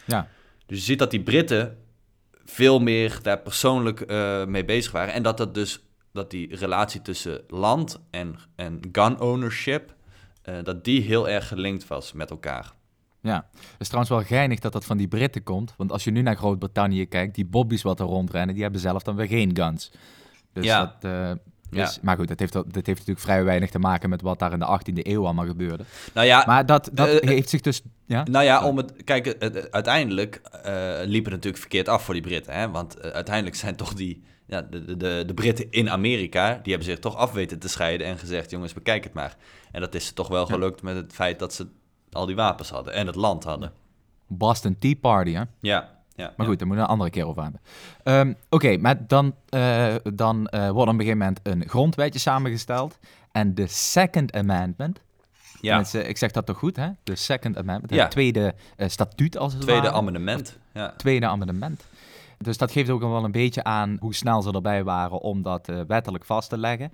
Ja. 0.07 0.29
Dus 0.67 0.79
je 0.79 0.85
ziet 0.85 0.99
dat 0.99 1.11
die 1.11 1.23
Britten 1.23 1.77
veel 2.45 2.81
meer 2.81 3.19
daar 3.23 3.39
persoonlijk 3.39 4.01
eh, 4.01 4.45
mee 4.45 4.65
bezig 4.65 4.93
waren. 4.93 5.15
En 5.15 5.23
dat, 5.23 5.37
dat, 5.37 5.55
dus, 5.55 5.81
dat 6.13 6.31
die 6.31 6.57
relatie 6.57 7.03
tussen 7.03 7.41
land 7.49 8.01
en, 8.11 8.37
en 8.57 8.81
gun 8.93 9.21
ownership, 9.21 9.95
eh, 10.43 10.55
dat 10.63 10.85
die 10.85 11.03
heel 11.03 11.29
erg 11.29 11.49
gelinkt 11.49 11.87
was 11.87 12.13
met 12.13 12.31
elkaar. 12.31 12.73
Ja, 13.21 13.47
het 13.53 13.75
is 13.79 13.87
trouwens 13.87 14.15
wel 14.15 14.23
geinig 14.25 14.59
dat 14.59 14.73
dat 14.73 14.85
van 14.85 14.97
die 14.97 15.09
Britten 15.09 15.43
komt. 15.43 15.75
Want 15.77 15.93
als 15.93 16.05
je 16.05 16.11
nu 16.11 16.23
naar 16.23 16.37
Groot-Brittannië 16.37 17.07
kijkt, 17.07 17.35
die 17.35 17.47
bobby's 17.47 17.83
wat 17.83 18.01
er 18.01 18.07
rondrennen, 18.07 18.55
die 18.55 18.63
hebben 18.63 18.81
zelf 18.81 19.03
dan 19.03 19.17
weer 19.17 19.27
geen 19.27 19.57
guns. 19.57 19.91
Dus 20.53 20.65
Ja. 20.65 20.81
dat... 21.01 21.13
eh, 21.13 21.31
Ja. 21.71 21.83
is- 21.89 21.99
Maar 22.03 22.17
goed, 22.17 22.29
dat 22.29 22.39
heeft, 22.39 22.53
dat 22.53 22.65
heeft 22.73 22.87
natuurlijk 22.89 23.19
vrij 23.21 23.45
weinig 23.45 23.71
te 23.71 23.79
maken 23.79 24.09
met 24.11 24.23
wat 24.23 24.39
daar 24.39 24.53
in 24.53 24.59
de 24.59 24.79
18e 24.81 24.93
eeuw 25.07 25.25
allemaal 25.25 25.47
gebeurde. 25.47 25.85
Nou 26.15 26.27
ja, 26.27 26.45
Maar 26.47 26.67
dat, 26.67 26.91
dat 26.93 27.09
eh, 27.09 27.29
heeft 27.29 27.49
zich 27.49 27.61
dus... 27.61 27.83
Ja? 28.07 28.23
Nou 28.31 28.45
ja, 28.45 28.65
om 28.65 28.77
het, 28.77 29.05
kijk, 29.05 29.37
uiteindelijk 29.71 30.35
eh, 30.63 30.99
liep 31.05 31.25
het 31.25 31.33
natuurlijk 31.35 31.61
verkeerd 31.63 31.89
af 31.89 32.03
voor 32.05 32.15
die 32.15 32.23
Britten. 32.23 32.53
Hè? 32.55 32.71
Want 32.71 32.97
eh, 32.97 33.11
uiteindelijk 33.11 33.57
zijn 33.57 33.77
toch 33.77 33.95
die, 33.95 34.23
ja, 34.47 34.63
de, 34.63 34.97
de- 34.97 35.25
de, 35.27 35.35
Britten 35.35 35.67
in 35.71 35.91
Amerika, 35.91 36.61
die 36.63 36.73
hebben 36.73 36.91
zich 36.91 36.99
toch 36.99 37.17
af 37.17 37.33
weten 37.33 37.59
te 37.59 37.69
scheiden 37.69 38.07
en 38.07 38.19
gezegd, 38.19 38.51
jongens, 38.51 38.73
bekijk 38.73 39.05
het 39.05 39.13
maar. 39.13 39.37
En 39.73 39.81
dat 39.81 39.95
is 39.95 40.07
ze 40.07 40.13
toch 40.13 40.29
wel 40.29 40.47
gelukt 40.47 40.83
met 40.83 40.97
het 40.97 41.13
feit 41.13 41.39
dat 41.39 41.55
ze 41.55 41.67
al 42.13 42.27
die 42.27 42.37
wapens 42.37 42.71
hadden 42.71 42.93
en 42.95 43.07
het 43.07 43.15
land 43.15 43.45
hadden. 43.45 43.73
Boston 44.27 44.77
Tea 44.79 44.95
Party, 45.01 45.33
hè? 45.33 45.43
Ja, 45.61 45.97
ja. 46.15 46.33
Maar 46.37 46.47
goed, 46.47 46.59
daar 46.59 46.67
moeten 46.67 46.77
we 46.77 46.83
een 46.83 46.87
andere 46.97 47.11
keer 47.11 47.27
over 47.27 47.43
hebben. 47.43 47.61
Ehm, 48.03 48.33
Oké, 48.51 48.77
maar 48.77 49.07
dan, 49.07 49.35
eh, 49.49 49.95
dan 50.15 50.47
eh, 50.47 50.61
wordt 50.71 50.91
op 50.93 50.99
een 50.99 51.05
gegeven 51.05 51.19
moment 51.19 51.41
een 51.43 51.69
grondwetje 51.69 52.19
samengesteld. 52.19 52.99
En 53.33 53.55
de 53.55 53.67
Second 53.67 54.33
Amendment, 54.33 55.01
ja. 55.61 55.61
tenminste, 55.61 56.03
ik 56.05 56.17
zeg 56.17 56.31
dat 56.31 56.47
toch 56.47 56.59
goed, 56.59 56.77
hè? 56.77 56.89
De 57.05 57.17
Second 57.17 57.57
Amendment, 57.57 57.93
Ja. 57.95 58.03
het 58.03 58.11
tweede 58.11 58.55
eh, 58.77 58.89
statuut 58.89 59.37
als 59.37 59.53
het 59.53 59.63
Tweede 59.63 59.83
ware. 59.83 59.95
amendement. 59.95 60.59
Ja. 60.73 60.95
tweede 60.97 61.27
amendement. 61.27 61.87
Dus 62.39 62.59
dat 62.59 62.71
geeft 62.73 62.91
ook 62.91 63.01
wel 63.01 63.25
een 63.25 63.33
beetje 63.33 63.65
aan 63.65 63.97
hoe 64.01 64.15
snel 64.15 64.43
ze 64.43 64.53
erbij 64.53 64.85
waren 64.85 65.21
om 65.21 65.43
dat 65.43 65.71
wettelijk 65.87 66.25
vast 66.25 66.49
te 66.49 66.59
leggen. 66.59 66.93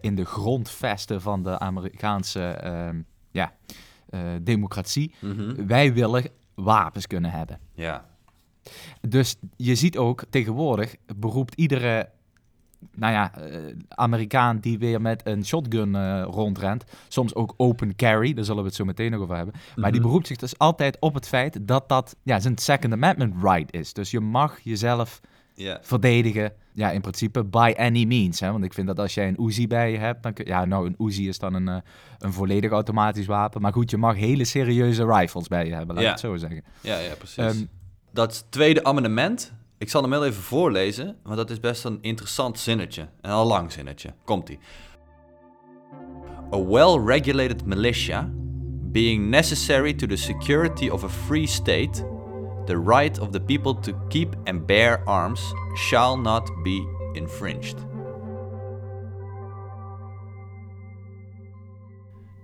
In 0.00 0.14
de 0.14 0.24
grondvesten 0.24 1.20
van 1.22 1.42
de 1.42 1.58
Amerikaanse 1.58 2.42
ehm, 2.48 3.00
ja, 3.30 3.52
eh, 4.08 4.20
democratie. 4.42 5.14
Mhm. 5.20 5.66
Wij 5.66 5.92
willen 5.92 6.24
wapens 6.54 7.06
kunnen 7.06 7.30
hebben. 7.30 7.58
ja. 7.74 8.04
Dus 9.08 9.36
je 9.56 9.74
ziet 9.74 9.96
ook 9.98 10.24
tegenwoordig 10.30 10.94
beroept 11.16 11.54
iedere 11.54 12.08
nou 12.94 13.12
ja, 13.12 13.34
eh, 13.34 13.60
Amerikaan 13.88 14.58
die 14.58 14.78
weer 14.78 15.00
met 15.00 15.26
een 15.26 15.44
shotgun 15.44 15.94
eh, 15.94 16.22
rondrent. 16.30 16.84
Soms 17.08 17.34
ook 17.34 17.54
open 17.56 17.96
carry, 17.96 18.34
daar 18.34 18.44
zullen 18.44 18.60
we 18.62 18.66
het 18.68 18.76
zo 18.76 18.84
meteen 18.84 19.10
nog 19.10 19.20
over 19.20 19.36
hebben. 19.36 19.54
Maar 19.76 19.90
die 19.90 20.00
Mhm. 20.00 20.08
beroept 20.08 20.26
zich 20.26 20.36
dus 20.36 20.58
altijd 20.58 20.96
op 21.00 21.14
het 21.14 21.28
feit 21.28 21.58
dat 21.62 21.88
dat 21.88 22.16
ja, 22.22 22.40
zijn 22.40 22.58
Second 22.58 22.92
Amendment 22.92 23.34
right 23.42 23.72
is. 23.72 23.92
Dus 23.92 24.10
je 24.10 24.20
mag 24.20 24.60
jezelf 24.60 25.20
Ja. 25.56 25.78
verdedigen. 25.82 26.52
Ja, 26.72 26.90
in 26.90 27.00
principe 27.00 27.44
by 27.44 27.74
any 27.76 28.04
means. 28.04 28.40
Hè? 28.40 28.52
Want 28.52 28.64
ik 28.64 28.74
vind 28.74 28.86
dat 28.86 28.98
als 28.98 29.14
jij 29.14 29.28
een 29.28 29.46
Uzi 29.46 29.66
bij 29.66 29.92
je 29.92 29.98
hebt, 29.98 30.22
dan 30.22 30.32
kun 30.32 30.46
ja, 30.46 30.64
nou, 30.64 30.86
een 30.86 31.06
Uzi 31.06 31.28
is 31.28 31.38
dan 31.38 31.54
een, 31.54 31.68
eh, 31.68 31.76
een 32.18 32.32
volledig 32.32 32.70
automatisch 32.70 33.26
wapen. 33.26 33.60
Maar 33.60 33.72
goed, 33.72 33.90
je 33.90 33.96
mag 33.96 34.16
hele 34.16 34.44
serieuze 34.44 35.04
rifles 35.04 35.48
bij 35.48 35.66
je 35.66 35.74
hebben, 35.74 35.94
laat 35.94 36.04
ik 36.04 36.10
het 36.10 36.20
zo 36.20 36.36
zeggen. 36.36 36.64
Ja, 36.80 36.98
ja, 36.98 37.14
precies. 37.14 37.36
Ehm, 37.36 37.64
dat 38.12 38.46
tweede 38.48 38.84
amendement, 38.84 39.52
ik 39.78 39.90
zal 39.90 40.02
hem 40.02 40.12
heel 40.12 40.24
even 40.24 40.42
voorlezen, 40.42 41.16
want 41.22 41.36
dat 41.36 41.50
is 41.50 41.60
best 41.60 41.84
een 41.84 41.98
interessant 42.00 42.58
zinnetje. 42.58 43.08
Een 43.20 43.30
al 43.30 43.46
lang 43.46 43.72
zinnetje. 43.72 44.14
Komt-ie. 44.24 44.58
A 46.52 46.64
well-regulated 46.64 47.64
militia, 47.64 48.30
being 48.92 49.28
necessary 49.28 49.94
to 49.94 50.06
the 50.06 50.16
security 50.16 50.88
of 50.88 51.04
a 51.04 51.08
free 51.08 51.46
state, 51.46 52.15
the 52.66 52.82
right 52.86 53.18
of 53.18 53.30
the 53.30 53.40
people 53.40 53.74
to 53.80 53.92
keep 54.08 54.36
and 54.44 54.66
bear 54.66 55.02
arms 55.04 55.52
shall 55.74 56.16
not 56.20 56.50
be 56.62 57.10
infringed. 57.12 57.76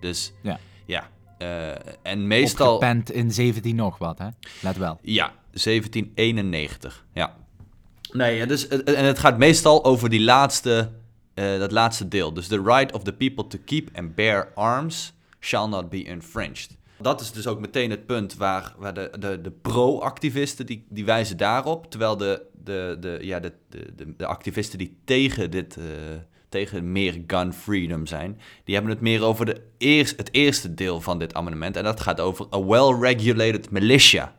Dus 0.01 0.33
Ja. 0.41 0.59
ja, 0.85 1.09
eh, 1.39 1.71
en 2.03 2.27
meestal... 2.27 2.75
Opgepend 2.75 3.11
in 3.11 3.33
17 3.33 3.77
nog 3.77 3.99
wat, 3.99 4.19
hè? 4.19 4.29
Let 4.63 4.77
wel. 4.77 4.99
Ja, 5.03 5.33
1791. 5.51 7.05
Ja. 7.13 7.37
Nee, 8.13 8.47
dus, 8.47 8.69
het- 8.69 8.83
en 8.93 9.05
het 9.05 9.19
gaat 9.19 9.39
meestal 9.39 9.85
over 9.85 10.09
die 10.09 10.21
laatste, 10.21 10.93
eh, 11.35 11.59
dat 11.59 11.71
laatste 11.73 12.09
deel. 12.09 12.33
Dus 12.33 12.47
the 12.47 12.63
right 12.63 12.93
of 12.93 13.03
the 13.03 13.13
people 13.13 13.47
to 13.47 13.59
keep 13.65 13.89
and 13.95 14.15
bear 14.15 14.53
arms 14.55 15.13
shall 15.41 15.69
not 15.69 15.91
be 15.91 16.03
infringed. 16.05 16.77
Dat 17.03 17.21
is 17.21 17.33
dus 17.33 17.47
ook 17.47 17.61
meteen 17.61 17.91
het 17.91 18.07
punt 18.07 18.37
waar, 18.37 18.75
waar 18.79 18.95
de, 18.95 19.11
de, 19.19 19.41
de 19.41 19.51
pro-activisten, 19.51 20.67
die, 20.67 20.87
die 20.89 21.05
wijzen 21.05 21.37
daarop. 21.37 21.91
Terwijl 21.91 22.17
de, 22.17 22.43
de, 22.65 22.97
de, 23.01 23.19
ja, 23.21 23.41
de, 23.41 23.53
de, 23.69 24.15
de, 24.17 24.27
activisten 24.27 24.79
die 24.79 24.97
tegen, 25.05 25.51
dit, 25.51 25.77
eh, 25.77 25.85
tegen 26.49 26.93
meer 26.93 27.23
gun 27.27 27.53
freedom 27.53 28.07
zijn, 28.07 28.41
die 28.65 28.75
hebben 28.75 28.93
het 28.93 29.03
meer 29.03 29.23
over 29.23 29.47
de 29.47 29.61
eerst, 29.79 30.17
het 30.17 30.29
eerste 30.33 30.75
deel 30.75 31.01
van 31.01 31.19
dit 31.19 31.35
amendement. 31.35 31.77
En 31.77 31.85
dat 31.85 32.01
gaat 32.01 32.21
over 32.21 32.47
a 32.55 32.65
well-regulated 32.65 33.71
militia 33.71 34.35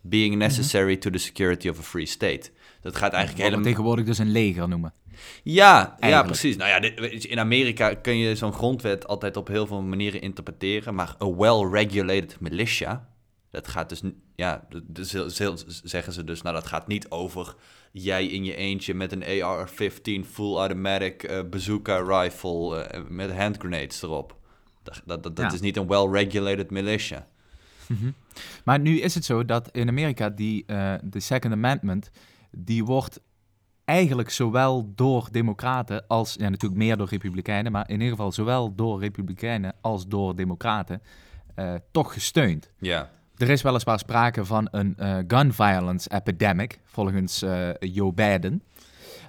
being 0.00 0.36
necessary 0.36 0.96
to 0.96 1.10
the 1.10 1.18
security 1.18 1.68
of 1.68 1.78
a 1.78 1.82
free 1.82 2.06
state. 2.06 2.50
Dat 2.80 2.96
gaat 2.96 3.12
eigenlijk 3.12 3.44
helemaal... 3.44 3.64
tegenwoordig 3.64 4.04
dus 4.04 4.18
een 4.18 4.30
leger 4.30 4.68
noemen. 4.68 4.92
Ja, 5.42 5.96
ja, 6.00 6.22
precies. 6.22 6.56
Nou 6.56 6.70
ja, 6.70 6.80
dit- 6.80 7.24
in 7.24 7.38
Amerika 7.38 7.94
kun 7.94 8.16
je 8.18 8.36
zo'n 8.36 8.52
grondwet 8.52 9.06
altijd 9.06 9.36
op 9.36 9.48
heel 9.48 9.66
veel 9.66 9.82
manieren 9.82 10.20
interpreteren, 10.20 10.94
maar 10.94 11.14
a 11.22 11.34
well-regulated 11.34 12.40
militia, 12.40 13.08
dat 13.50 13.68
gaat 13.68 13.88
dus, 13.88 14.02
ja, 14.36 14.66
dus 14.86 15.10
zeggen 15.84 16.12
ze 16.12 16.24
dus, 16.24 16.42
nou 16.42 16.54
dat 16.54 16.66
gaat 16.66 16.86
niet 16.86 17.10
over 17.10 17.54
jij 17.92 18.26
in 18.26 18.44
je 18.44 18.54
eentje 18.56 18.94
met 18.94 19.12
een 19.12 19.42
AR-15 19.42 20.30
full 20.30 20.56
automatic 20.56 21.22
eh, 21.22 21.40
bazooka 21.50 21.96
rifle 22.20 22.80
eh, 22.80 23.00
met 23.08 23.36
hand 23.36 23.56
grenades 23.56 24.02
erop. 24.02 24.36
Dat, 24.82 25.02
dat, 25.04 25.22
dat, 25.22 25.36
dat 25.36 25.46
Ja. 25.50 25.52
is 25.52 25.60
niet 25.60 25.76
een 25.76 25.86
well-regulated 25.86 26.70
militia. 26.70 27.26
Maar 28.64 28.80
nu 28.80 29.00
is 29.00 29.14
het 29.14 29.24
zo 29.24 29.44
dat 29.44 29.68
in 29.72 29.88
Amerika 29.88 30.30
die, 30.30 30.64
eh, 30.66 30.94
de 31.02 31.20
Second 31.20 31.52
Amendment, 31.52 32.10
die 32.50 32.84
wordt 32.84 33.20
eigenlijk 33.88 34.30
zowel 34.30 34.92
door 34.94 35.28
democraten 35.30 36.04
als, 36.06 36.34
ja 36.38 36.48
natuurlijk 36.48 36.80
meer 36.80 36.96
door 36.96 37.08
republikeinen, 37.08 37.72
maar 37.72 37.88
in 37.88 37.94
ieder 37.94 38.08
geval 38.08 38.32
zowel 38.32 38.74
door 38.74 39.00
republikeinen 39.00 39.74
als 39.80 40.06
door 40.06 40.36
democraten, 40.36 41.02
eh, 41.54 41.74
toch 41.90 42.12
gesteund. 42.12 42.70
Ja, 42.78 43.10
Er 43.36 43.50
is 43.50 43.62
weliswaar 43.62 43.98
sprake 43.98 44.44
van 44.44 44.68
een 44.70 44.94
eh, 44.96 45.16
gun 45.28 45.52
violence 45.52 46.10
epidemic, 46.10 46.78
volgens 46.84 47.42
eh, 47.42 47.68
Joe 47.80 48.12
Biden. 48.12 48.62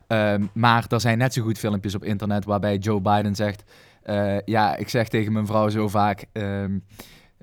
Ehm, 0.08 0.46
maar 0.54 0.86
er 0.88 1.00
zijn 1.02 1.18
net 1.18 1.34
zo 1.34 1.42
goed 1.42 1.58
filmpjes 1.58 1.96
op 1.96 2.04
internet 2.04 2.46
waarbij 2.46 2.78
Joe 2.78 3.02
Biden 3.02 3.36
zegt... 3.36 3.64
ja, 4.46 4.76
ik 4.76 4.90
zeg 4.90 5.08
tegen 5.08 5.34
mijn 5.34 5.46
vrouw 5.46 5.70
zo 5.70 5.88
vaak 5.88 6.26
ehm, 6.32 6.78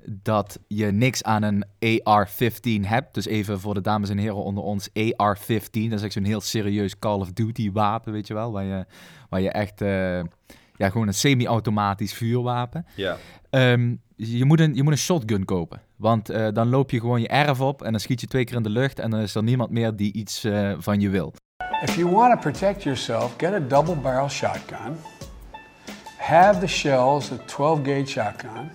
dat 0.09 0.59
je 0.67 0.85
niks 0.85 1.23
aan 1.23 1.43
een 1.43 1.65
AR-15 1.79 2.81
hebt. 2.81 3.13
Dus 3.13 3.25
even 3.25 3.59
voor 3.59 3.73
de 3.73 3.81
dames 3.81 4.09
en 4.09 4.17
heren 4.17 4.43
onder 4.43 4.63
ons, 4.63 4.89
AR-15. 4.93 5.71
Dat 5.71 5.99
is 5.99 6.01
echt 6.01 6.13
zo'n 6.13 6.23
heel 6.23 6.41
serieus 6.41 6.99
Call 6.99 7.19
of 7.19 7.31
Duty 7.31 7.71
wapen, 7.71 8.11
weet 8.11 8.27
je 8.27 8.33
wel. 8.33 8.51
Waar 8.51 8.63
je, 8.63 8.85
waar 9.29 9.41
je 9.41 9.51
echt, 9.51 9.81
eh, 9.81 10.19
ja, 10.75 10.89
gewoon 10.89 11.07
een 11.07 11.13
semi-automatisch 11.13 12.13
vuurwapen. 12.13 12.85
ja. 12.95 13.17
Ehm, 13.49 13.95
je, 14.15 14.45
moet 14.45 14.59
een, 14.59 14.75
je 14.75 14.83
moet 14.83 14.91
een 14.91 14.97
shotgun 14.97 15.45
kopen. 15.45 15.81
Want 15.95 16.29
eh, 16.29 16.47
dan 16.53 16.69
loop 16.69 16.91
je 16.91 16.99
gewoon 16.99 17.21
je 17.21 17.27
erf 17.27 17.61
op 17.61 17.81
en 17.81 17.91
dan 17.91 17.99
schiet 17.99 18.21
je 18.21 18.27
twee 18.27 18.43
keer 18.43 18.55
in 18.55 18.63
de 18.63 18.69
lucht 18.69 18.99
en 18.99 19.09
dan 19.09 19.19
is 19.19 19.35
er 19.35 19.43
niemand 19.43 19.69
meer 19.69 19.95
die 19.95 20.13
iets 20.13 20.43
eh, 20.43 20.71
van 20.77 20.99
je 20.99 21.09
wil. 21.09 21.33
If 21.81 21.95
you 21.95 22.11
want 22.11 22.33
to 22.33 22.39
protect 22.39 22.83
yourself, 22.83 23.33
get 23.37 23.53
a 23.53 23.59
double 23.59 23.95
barrel 23.95 24.29
shotgun. 24.29 24.97
Have 26.17 26.59
the 26.59 26.67
shells 26.67 27.31
a 27.31 27.35
12 27.45 27.79
gauge 27.83 28.07
shotgun. 28.07 28.69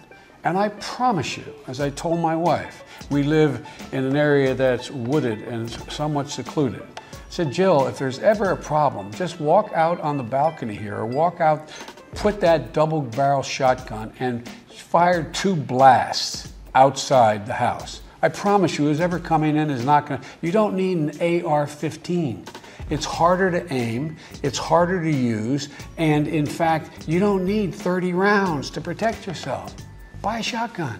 And 0.44 0.58
I 0.58 0.70
promise 0.70 1.36
you, 1.36 1.44
as 1.68 1.80
I 1.80 1.90
told 1.90 2.18
my 2.18 2.34
wife, 2.34 2.84
we 3.10 3.22
live 3.22 3.66
in 3.92 4.04
an 4.04 4.16
area 4.16 4.54
that's 4.54 4.90
wooded 4.90 5.42
and 5.42 5.70
somewhat 5.90 6.30
secluded. 6.30 6.82
I 6.82 7.10
said, 7.28 7.52
Jill, 7.52 7.86
if 7.86 7.98
there's 7.98 8.18
ever 8.18 8.50
a 8.50 8.56
problem, 8.56 9.12
just 9.12 9.40
walk 9.40 9.72
out 9.72 10.00
on 10.00 10.16
the 10.16 10.22
balcony 10.22 10.74
here 10.74 10.96
or 10.96 11.06
walk 11.06 11.40
out, 11.40 11.70
put 12.16 12.40
that 12.40 12.72
double 12.72 13.00
barrel 13.00 13.42
shotgun 13.42 14.12
and 14.18 14.48
fire 14.68 15.22
two 15.32 15.54
blasts 15.54 16.52
outside 16.74 17.46
the 17.46 17.54
house. 17.54 18.02
I 18.20 18.28
promise 18.28 18.78
you, 18.78 18.86
who's 18.86 19.00
ever 19.00 19.18
coming 19.18 19.56
in 19.56 19.70
is 19.70 19.84
not 19.84 20.06
going 20.06 20.20
to. 20.20 20.26
You 20.42 20.52
don't 20.52 20.74
need 20.74 20.98
an 20.98 21.44
AR 21.46 21.66
15. 21.66 22.44
It's 22.90 23.04
harder 23.04 23.50
to 23.50 23.72
aim, 23.72 24.16
it's 24.42 24.58
harder 24.58 25.02
to 25.02 25.10
use, 25.10 25.68
and 25.96 26.28
in 26.28 26.46
fact, 26.46 27.08
you 27.08 27.20
don't 27.20 27.44
need 27.44 27.74
30 27.74 28.12
rounds 28.12 28.70
to 28.70 28.80
protect 28.80 29.26
yourself. 29.26 29.74
Buy 30.22 30.42
shotgun. 30.42 30.94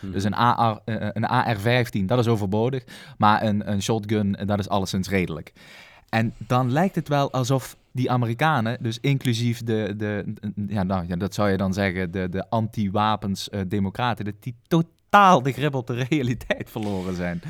Dus 0.00 0.24
een, 0.24 0.34
AR, 0.34 0.80
eh, 0.84 1.08
een 1.12 1.24
AR-15, 1.24 2.04
dat 2.06 2.18
is 2.18 2.26
overbodig. 2.26 2.84
Maar 3.18 3.42
een, 3.42 3.70
een 3.70 3.82
shotgun, 3.82 4.36
eh, 4.36 4.46
dat 4.46 4.58
is 4.58 4.68
alleszins 4.68 5.08
redelijk. 5.08 5.52
En 6.08 6.34
dan 6.38 6.72
lijkt 6.72 6.94
het 6.94 7.08
wel 7.08 7.32
alsof 7.32 7.76
die 7.92 8.10
Amerikanen, 8.10 8.78
dus 8.80 8.98
inclusief 9.00 9.62
de, 9.62 9.94
de, 9.96 10.34
ja, 10.68 10.82
nou, 10.82 11.04
ja, 11.08 11.16
dat 11.16 11.34
zou 11.34 11.50
je 11.50 11.56
dan 11.56 11.72
zeggen, 11.72 12.10
de, 12.10 12.28
de 12.28 12.50
anti-wapens-democraten, 12.50 14.24
dat 14.24 14.34
die 14.40 14.54
totaal 14.66 15.42
de 15.42 15.52
grip 15.52 15.74
op 15.74 15.86
de 15.86 16.04
realiteit 16.08 16.70
verloren 16.70 17.14
zijn. 17.14 17.42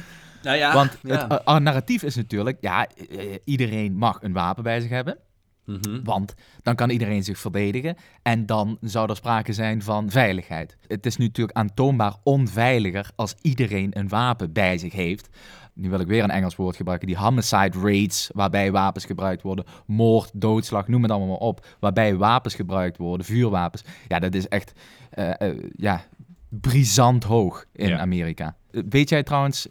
Nou 0.43 0.59
ja, 0.59 0.75
Want 0.75 0.99
ja. 1.03 1.27
het 1.29 1.43
eh, 1.45 1.57
narratief 1.57 2.03
is 2.03 2.17
natuurlijk, 2.17 2.59
ja, 2.61 2.87
eh, 2.87 3.35
iedereen 3.45 3.97
mag 3.97 4.23
een 4.23 4.33
wapen 4.33 4.63
bij 4.63 4.81
zich 4.81 4.91
hebben. 4.91 5.19
Mhm. 5.67 6.01
Want 6.05 6.35
dan 6.63 6.75
kan 6.75 6.91
iedereen 6.91 7.25
zich 7.25 7.39
verdedigen 7.39 7.97
en 8.23 8.47
dan 8.47 8.79
zou 8.81 9.11
er 9.11 9.17
sprake 9.17 9.53
zijn 9.53 9.83
van 9.83 10.11
veiligheid. 10.11 10.77
Het 10.87 11.07
is 11.07 11.17
nu 11.17 11.25
natuurlijk 11.27 11.57
aantoonbaar 11.59 12.15
onveiliger 12.23 13.11
als 13.17 13.35
iedereen 13.43 13.99
een 13.99 14.09
wapen 14.09 14.53
bij 14.53 14.79
zich 14.79 14.93
heeft. 14.93 15.29
Nu 15.75 15.91
wil 15.91 16.01
ik 16.01 16.07
weer 16.07 16.23
een 16.23 16.31
Engels 16.31 16.57
woord 16.57 16.77
gebruiken, 16.77 17.07
die 17.09 17.17
homicide 17.17 17.79
rates, 17.83 18.31
waarbij 18.35 18.73
wapens 18.73 19.05
gebruikt 19.05 19.43
worden, 19.43 19.65
moord, 19.87 20.31
doodslag, 20.35 20.89
noem 20.89 21.03
het 21.03 21.11
allemaal 21.11 21.29
maar 21.29 21.39
op, 21.49 21.67
waarbij 21.81 22.17
wapens 22.17 22.55
gebruikt 22.55 22.97
worden, 22.97 23.27
vuurwapens. 23.27 23.83
Ja, 24.09 24.19
dat 24.19 24.35
is 24.35 24.49
echt, 24.49 24.73
eh, 25.11 25.53
ja, 25.77 26.05
brisant 26.49 27.25
hoog 27.25 27.65
in 27.73 27.89
Ja. 27.89 27.99
Amerika. 27.99 28.57
Eh, 28.71 28.83
Weet 28.89 29.09
jij 29.09 29.23
trouwens 29.23 29.67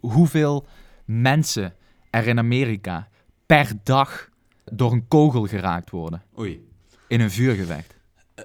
hoeveel 0.00 0.66
mensen 1.04 1.74
er 2.10 2.26
in 2.26 2.38
Amerika 2.38 3.08
per 3.46 3.72
dag 3.82 4.28
door 4.72 4.92
een 4.92 5.08
kogel 5.08 5.46
geraakt 5.46 5.90
worden 5.90 6.22
Oei. 6.38 6.68
in 7.08 7.20
een 7.20 7.30
vuurgevecht? 7.30 7.96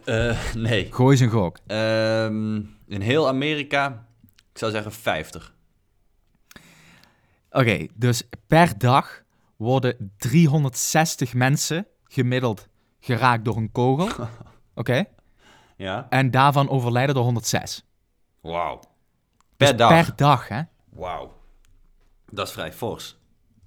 Eh, 0.05 0.53
nee. 0.53 0.93
Gooi 0.93 1.11
eens 1.11 1.19
een 1.19 1.29
gok. 1.29 1.57
Ehm, 1.67 2.55
in 2.87 3.01
heel 3.01 3.27
Amerika, 3.27 4.05
ik 4.51 4.57
zou 4.57 4.71
zeggen 4.71 4.91
50. 4.91 5.53
Oké, 7.51 7.87
dus 7.95 8.23
per 8.47 8.77
dag 8.77 9.23
worden 9.55 10.13
360 10.17 11.33
mensen 11.33 11.87
gemiddeld 12.03 12.67
geraakt 12.99 13.45
door 13.45 13.57
een 13.57 13.71
kogel. 13.71 14.27
Oké, 14.75 15.03
Ja. 15.75 16.07
en 16.09 16.31
daarvan 16.31 16.69
overlijden 16.69 17.15
er 17.15 17.21
106. 17.21 17.83
Wauw. 18.41 18.79
Per 19.57 19.67
Dus 19.67 19.77
dag. 19.77 20.05
Per 20.05 20.15
dag, 20.15 20.47
hè? 20.47 20.61
Wauw. 20.89 21.37
Dat 22.31 22.47
is 22.47 22.53
vrij 22.53 22.73
fors. 22.73 23.17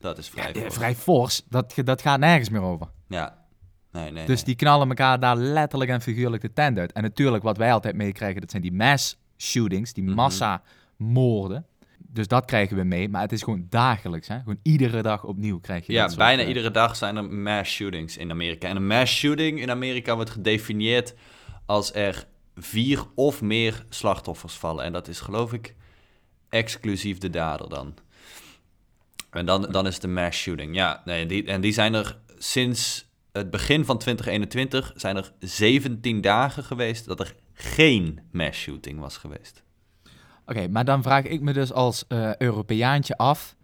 Dat 0.02 0.18
is 0.18 0.28
vrij 0.28 0.52
fors. 0.54 0.74
vrij 0.74 0.94
fors. 0.94 1.42
Dat, 1.48 1.74
dat 1.84 2.02
gaat 2.02 2.18
nergens 2.18 2.48
meer 2.48 2.60
over. 2.62 2.86
Ja. 3.08 3.40
Nee, 3.92 4.10
nee, 4.10 4.26
Dus 4.26 4.36
nee. 4.36 4.44
die 4.44 4.54
knallen 4.54 4.88
elkaar 4.88 5.20
daar 5.20 5.36
letterlijk 5.36 5.90
en 5.90 6.00
figuurlijk 6.00 6.42
de 6.42 6.52
tent 6.52 6.78
uit. 6.78 6.92
En 6.92 7.02
natuurlijk, 7.02 7.42
wat 7.42 7.56
wij 7.56 7.72
altijd 7.72 7.94
meekrijgen, 7.94 8.40
dat 8.40 8.50
zijn 8.50 8.62
die 8.62 8.72
mass 8.72 9.18
shootings, 9.36 9.92
die 9.92 10.04
Mhm. 10.04 10.14
massamoorden. 10.14 11.66
Dus 11.98 12.28
dat 12.28 12.44
krijgen 12.44 12.76
we 12.76 12.82
mee, 12.82 13.08
maar 13.08 13.20
het 13.22 13.32
is 13.32 13.42
gewoon 13.42 13.66
dagelijks. 13.68 14.28
Hè? 14.28 14.38
Gewoon 14.38 14.58
iedere 14.62 15.02
dag 15.02 15.24
opnieuw 15.24 15.60
krijg 15.60 15.86
je 15.86 15.92
Ja, 15.92 16.06
dat 16.06 16.16
bijna 16.16 16.42
eh, 16.42 16.48
iedere 16.48 16.70
dag 16.70 16.96
zijn 16.96 17.16
er 17.16 17.24
mass 17.24 17.72
shootings 17.72 18.16
in 18.16 18.30
Amerika. 18.30 18.68
En 18.68 18.76
een 18.76 18.86
mass 18.86 19.14
shooting 19.16 19.60
in 19.60 19.70
Amerika 19.70 20.14
wordt 20.14 20.30
gedefinieerd 20.30 21.14
als 21.66 21.94
er 21.94 22.26
vier 22.56 23.04
of 23.14 23.42
meer 23.42 23.84
slachtoffers 23.88 24.54
vallen. 24.54 24.84
En 24.84 24.92
dat 24.92 25.08
is 25.08 25.20
geloof 25.20 25.52
ik 25.52 25.74
exclusief 26.48 27.18
de 27.18 27.30
dader 27.30 27.68
dan. 27.68 27.94
En 29.32 29.46
dan, 29.46 29.62
dan 29.62 29.86
is 29.86 30.02
een 30.02 30.12
mass 30.12 30.40
shooting. 30.40 30.74
Ja, 30.74 31.02
nee, 31.04 31.26
die, 31.26 31.46
en 31.46 31.60
die 31.60 31.72
zijn 31.72 31.94
er 31.94 32.18
sinds 32.38 33.10
het 33.32 33.50
begin 33.50 33.84
van 33.84 33.98
2021 33.98 34.92
zijn 34.96 35.16
er 35.16 35.32
17 35.38 36.20
dagen 36.20 36.64
geweest 36.64 37.06
dat 37.06 37.20
er 37.20 37.34
geen 37.52 38.20
mass 38.30 38.60
shooting 38.60 39.00
was 39.00 39.16
geweest. 39.16 39.62
Oké, 40.46 40.68
maar 40.68 40.84
dan 40.84 41.02
vraag 41.02 41.24
ik 41.24 41.40
me 41.40 41.52
dus 41.52 41.72
als 41.72 42.04
uh, 42.08 42.36
Europeaantje 42.36 43.16
af 43.16 43.56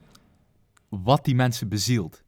wat 0.89 1.25
die 1.25 1.35
mensen 1.35 1.69
bezielt. 1.69 2.23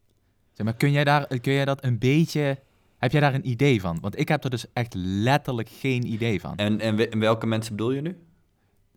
Zeg 0.51 0.65
maar, 0.65 0.75
kun 0.75 0.91
jij, 0.91 1.03
daar, 1.03 1.27
kun 1.27 1.53
jij 1.53 1.65
dat 1.65 1.83
een 1.83 1.99
beetje... 1.99 2.59
Heb 2.97 3.11
jij 3.11 3.21
daar 3.21 3.33
een 3.33 3.49
idee 3.49 3.81
van? 3.81 3.99
Want 4.01 4.19
ik 4.19 4.27
heb 4.27 4.43
er 4.43 4.49
dus 4.49 4.65
echt 4.73 4.93
letterlijk 4.93 5.69
geen 5.69 6.05
idee 6.05 6.39
van. 6.39 6.55
En, 6.55 6.79
en, 6.79 7.19
welke 7.19 7.47
mensen 7.47 7.75
bedoel 7.75 7.91
je 7.91 8.01
nu? 8.01 8.17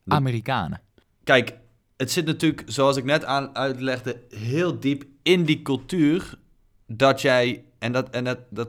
De... 0.02 0.14
Amerikanen. 0.14 0.80
Kijk, 1.22 1.58
het 2.04 2.12
zit 2.12 2.26
natuurlijk, 2.26 2.62
zoals 2.66 2.96
ik 2.96 3.04
net 3.04 3.24
aan 3.24 3.56
uitlegde, 3.56 4.20
heel 4.28 4.80
diep 4.80 5.04
in 5.22 5.44
die 5.44 5.62
cultuur 5.62 6.38
dat 6.86 7.20
jij, 7.20 7.64
en 7.78 7.92
dat, 7.92 8.10
en 8.10 8.24
dat, 8.24 8.38
dat, 8.50 8.68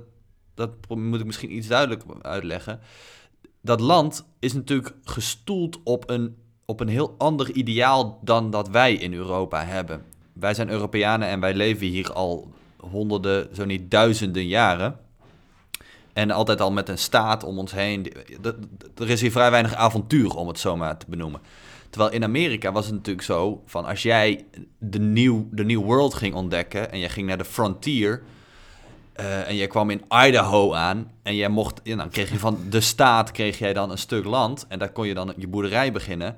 dat 0.53 0.69
moet 0.89 1.19
ik 1.19 1.25
misschien 1.25 1.55
iets 1.55 1.67
duidelijker 1.67 2.21
uitleggen. 2.21 2.79
Dat 3.61 3.79
land 3.79 4.25
is 4.39 4.53
natuurlijk 4.53 4.95
gestoeld 5.03 5.79
op 5.83 6.09
een, 6.09 6.35
op 6.65 6.79
een 6.79 6.87
heel 6.87 7.15
ander 7.17 7.51
ideaal 7.51 8.19
dan 8.23 8.51
dat 8.51 8.69
wij 8.69 8.93
in 8.93 9.13
Europa 9.13 9.63
hebben. 9.63 10.03
Wij 10.33 10.53
zijn 10.53 10.69
Europeanen 10.69 11.27
en 11.27 11.39
wij 11.39 11.53
leven 11.53 11.87
hier 11.87 12.13
al 12.13 12.53
honderden, 12.79 13.55
zo 13.55 13.65
niet 13.65 13.91
duizenden 13.91 14.47
jaren. 14.47 14.99
En 16.13 16.31
altijd 16.31 16.61
al 16.61 16.71
met 16.71 16.89
een 16.89 16.97
staat 16.97 17.43
om 17.43 17.59
ons 17.59 17.71
heen. 17.71 18.13
Er 18.97 19.09
is 19.09 19.21
hier 19.21 19.31
vrij 19.31 19.51
weinig 19.51 19.73
avontuur, 19.73 20.35
om 20.35 20.47
het 20.47 20.59
zo 20.59 20.75
maar 20.75 20.97
te 20.97 21.05
benoemen. 21.09 21.41
Terwijl 21.95 22.15
in 22.15 22.23
Amerika 22.23 22.71
was 22.71 22.85
het 22.85 22.93
natuurlijk 22.93 23.25
zo 23.25 23.61
van 23.65 23.85
als 23.85 24.01
jij 24.01 24.45
de 24.77 24.99
New, 24.99 25.41
de 25.51 25.65
new 25.65 25.81
World 25.81 26.13
ging 26.13 26.33
ontdekken 26.33 26.91
en 26.91 26.99
je 26.99 27.09
ging 27.09 27.27
naar 27.27 27.37
de 27.37 27.45
frontier 27.45 28.21
uh, 29.19 29.47
en 29.47 29.55
je 29.55 29.67
kwam 29.67 29.89
in 29.89 30.01
Idaho 30.09 30.73
aan 30.73 31.11
en 31.23 31.35
jij 31.35 31.49
mocht, 31.49 31.79
ja, 31.83 31.95
dan 31.95 32.09
kreeg 32.09 32.31
je 32.31 32.39
van 32.39 32.57
de 32.69 32.81
staat 32.81 33.31
kreeg 33.31 33.57
jij 33.57 33.73
dan 33.73 33.91
een 33.91 33.97
stuk 33.97 34.25
land 34.25 34.65
en 34.67 34.79
daar 34.79 34.91
kon 34.91 35.07
je 35.07 35.13
dan 35.13 35.33
je 35.37 35.47
boerderij 35.47 35.91
beginnen. 35.91 36.35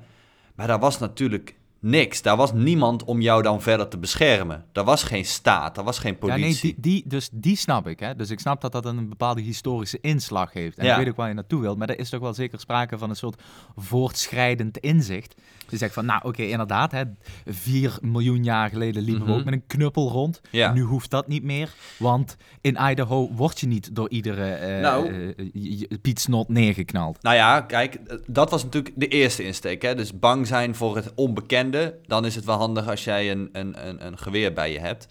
Maar 0.54 0.66
daar 0.66 0.78
was 0.78 0.98
natuurlijk 0.98 1.54
niks. 1.78 2.22
Daar 2.22 2.36
was 2.36 2.52
niemand 2.52 3.04
om 3.04 3.20
jou 3.20 3.42
dan 3.42 3.62
verder 3.62 3.88
te 3.88 3.98
beschermen. 3.98 4.64
Daar 4.72 4.84
was 4.84 5.02
geen 5.02 5.24
staat, 5.24 5.74
daar 5.74 5.84
was 5.84 5.98
geen 5.98 6.18
politie. 6.18 6.40
Ja, 6.40 6.46
nee, 6.46 6.60
die, 6.60 6.74
die, 6.78 7.02
dus 7.06 7.28
die 7.32 7.56
snap 7.56 7.86
ik. 7.86 8.00
Hè? 8.00 8.14
Dus 8.16 8.30
ik 8.30 8.40
snap 8.40 8.60
dat 8.60 8.72
dat 8.72 8.84
een 8.84 9.08
bepaalde 9.08 9.40
historische 9.40 9.98
inslag 10.00 10.52
heeft. 10.52 10.78
En 10.78 10.84
ja. 10.84 10.92
ik 10.92 10.98
weet 10.98 11.08
ook 11.08 11.16
waar 11.16 11.28
je 11.28 11.34
naartoe 11.34 11.60
wilt. 11.60 11.78
Maar 11.78 11.88
er 11.88 11.98
is 11.98 12.08
toch 12.08 12.20
wel 12.20 12.34
zeker 12.34 12.60
sprake 12.60 12.98
van 12.98 13.10
een 13.10 13.16
soort 13.16 13.42
voortschrijdend 13.76 14.78
inzicht. 14.78 15.34
Je 15.70 15.76
zegt 15.76 15.94
van, 15.94 16.06
nou 16.06 16.20
oké, 16.24 16.42
inderdaad, 16.42 16.92
hè, 16.92 17.02
vier 17.46 17.98
miljoen 18.02 18.44
jaar 18.44 18.68
geleden 18.68 19.02
liepen 19.02 19.26
we 19.26 19.30
ook 19.30 19.36
mhm. 19.36 19.44
met 19.44 19.54
een 19.54 19.66
knuppel 19.66 20.10
rond. 20.10 20.40
Ja. 20.50 20.72
Nu 20.72 20.82
hoeft 20.82 21.10
dat 21.10 21.28
niet 21.28 21.42
meer, 21.42 21.74
want 21.98 22.36
in 22.60 22.78
Idaho 22.90 23.30
word 23.32 23.60
je 23.60 23.66
niet 23.66 23.94
door 23.94 24.10
iedere 24.10 24.76
uh, 24.76 24.82
nou, 24.82 25.08
uh, 25.36 25.98
pietsnot 26.02 26.48
neergeknald. 26.48 27.22
Nou 27.22 27.36
ja, 27.36 27.60
kijk, 27.60 27.98
dat 28.26 28.50
was 28.50 28.64
natuurlijk 28.64 28.94
de 28.96 29.08
eerste 29.08 29.44
insteek. 29.44 29.82
Hè? 29.82 29.94
Dus 29.94 30.18
bang 30.18 30.46
zijn 30.46 30.74
voor 30.74 30.96
het 30.96 31.12
onbekende, 31.14 31.98
dan 32.06 32.24
is 32.24 32.34
het 32.34 32.44
wel 32.44 32.58
handig 32.58 32.88
als 32.88 33.04
jij 33.04 33.30
een, 33.30 33.48
een, 33.52 33.88
een, 33.88 34.06
een 34.06 34.18
geweer 34.18 34.52
bij 34.52 34.72
je 34.72 34.80
hebt. 34.80 35.06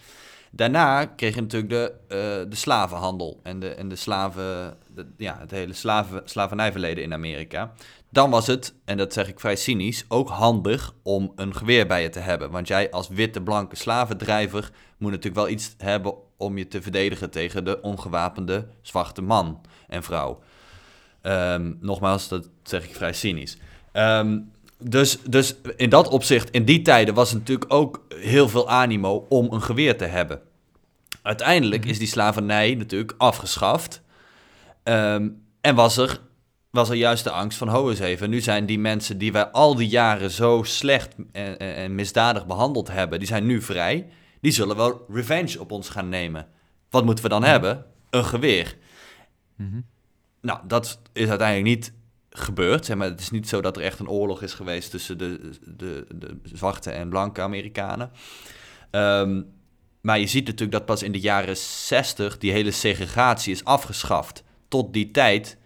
Daarna 0.51 1.05
kreeg 1.05 1.35
je 1.35 1.41
natuurlijk 1.41 1.71
de, 1.71 1.93
uh, 2.03 2.49
de 2.49 2.55
slavenhandel 2.55 3.39
en 3.43 3.59
de, 3.59 3.69
en 3.69 3.89
de 3.89 3.95
slaven, 3.95 4.77
ja, 5.17 5.37
het 5.39 5.51
hele 5.51 5.73
slaven, 5.73 6.21
slavernijverleden 6.25 7.03
in 7.03 7.13
Amerika 7.13 7.73
dan 8.17 8.29
was 8.29 8.47
het, 8.47 8.73
en 8.85 8.97
dat 8.97 9.13
zeg 9.13 9.27
ik 9.27 9.39
vrij 9.39 9.55
cynisch, 9.55 10.05
ook 10.07 10.29
handig 10.29 10.93
om 11.03 11.31
een 11.35 11.55
geweer 11.55 11.87
bij 11.87 12.01
je 12.01 12.09
te 12.09 12.19
hebben. 12.19 12.51
Want 12.51 12.67
jij 12.67 12.91
als 12.91 13.07
witte, 13.07 13.41
blanke 13.41 13.75
slavendrijver 13.75 14.71
moet 14.97 15.11
natuurlijk 15.11 15.35
wel 15.35 15.49
iets 15.49 15.75
hebben 15.77 16.13
om 16.37 16.57
je 16.57 16.67
te 16.67 16.81
verdedigen 16.81 17.29
tegen 17.29 17.65
de 17.65 17.81
ongewapende 17.81 18.67
zwarte 18.81 19.21
man 19.21 19.61
en 19.87 20.03
vrouw. 20.03 20.39
Ehm, 21.21 21.73
nogmaals, 21.79 22.27
dat 22.27 22.49
zeg 22.63 22.83
ik 22.83 22.95
vrij 22.95 23.13
cynisch. 23.13 23.57
Ehm, 23.91 24.39
dus, 24.77 25.17
dus 25.29 25.55
in 25.75 25.89
dat 25.89 26.07
opzicht, 26.07 26.49
in 26.49 26.65
die 26.65 26.81
tijden 26.81 27.13
was 27.13 27.29
het 27.29 27.39
natuurlijk 27.39 27.73
ook 27.73 28.05
heel 28.15 28.49
veel 28.49 28.69
animo 28.69 29.25
om 29.29 29.53
een 29.53 29.61
geweer 29.61 29.97
te 29.97 30.05
hebben. 30.05 30.41
Uiteindelijk 31.21 31.81
mhm. 31.81 31.89
is 31.89 31.99
die 31.99 32.07
slavernij 32.07 32.75
natuurlijk 32.75 33.13
afgeschaft. 33.17 34.01
Ehm, 34.83 35.29
en 35.61 35.75
was 35.75 35.97
er 35.97 36.25
was 36.77 36.89
er 36.89 36.95
juist 36.95 37.23
de 37.23 37.31
angst 37.31 37.57
van, 37.57 37.67
ho 37.67 37.89
eens 37.89 37.99
even, 37.99 38.29
nu 38.29 38.41
zijn 38.41 38.65
die 38.65 38.79
mensen 38.79 39.17
die 39.17 39.31
wij 39.31 39.45
al 39.45 39.75
die 39.75 39.87
jaren 39.87 40.31
zo 40.31 40.63
slecht 40.63 41.15
en, 41.31 41.59
en, 41.59 41.95
misdadig 41.95 42.45
behandeld 42.45 42.87
hebben, 42.87 43.19
die 43.19 43.27
zijn 43.27 43.45
nu 43.45 43.61
vrij. 43.61 44.07
Die 44.41 44.51
zullen 44.51 44.75
wel 44.75 45.05
revenge 45.09 45.59
op 45.59 45.71
ons 45.71 45.89
gaan 45.89 46.09
nemen. 46.09 46.47
Wat 46.89 47.05
moeten 47.05 47.23
we 47.23 47.29
dan 47.29 47.43
hebben? 47.43 47.85
Een 48.09 48.25
geweer. 48.25 48.77
Mhm. 49.55 49.81
Nou, 50.41 50.59
dat 50.67 50.99
is 51.13 51.29
uiteindelijk 51.29 51.67
niet 51.67 51.93
gebeurd. 52.29 52.85
Zeg 52.85 52.97
maar, 52.97 53.07
het 53.07 53.19
is 53.19 53.31
niet 53.31 53.49
zo 53.49 53.61
dat 53.61 53.77
er 53.77 53.83
echt 53.83 53.99
een 53.99 54.09
oorlog 54.09 54.41
is 54.41 54.53
geweest 54.53 54.91
tussen 54.91 55.17
de, 55.17 55.49
de, 55.77 56.05
de 56.15 56.39
zwarte 56.43 56.91
en 56.91 57.09
blanke 57.09 57.41
Amerikanen. 57.41 58.11
Ehm, 58.91 59.41
maar 60.01 60.19
je 60.19 60.27
ziet 60.27 60.45
natuurlijk 60.45 60.71
dat 60.71 60.85
pas 60.85 61.03
in 61.03 61.11
de 61.11 61.19
jaren 61.19 61.57
60 61.57 62.37
die 62.37 62.51
hele 62.51 62.71
segregatie 62.71 63.53
is 63.53 63.63
afgeschaft. 63.63 64.43
Tot 64.67 64.93
die 64.93 65.11
tijd 65.11 65.57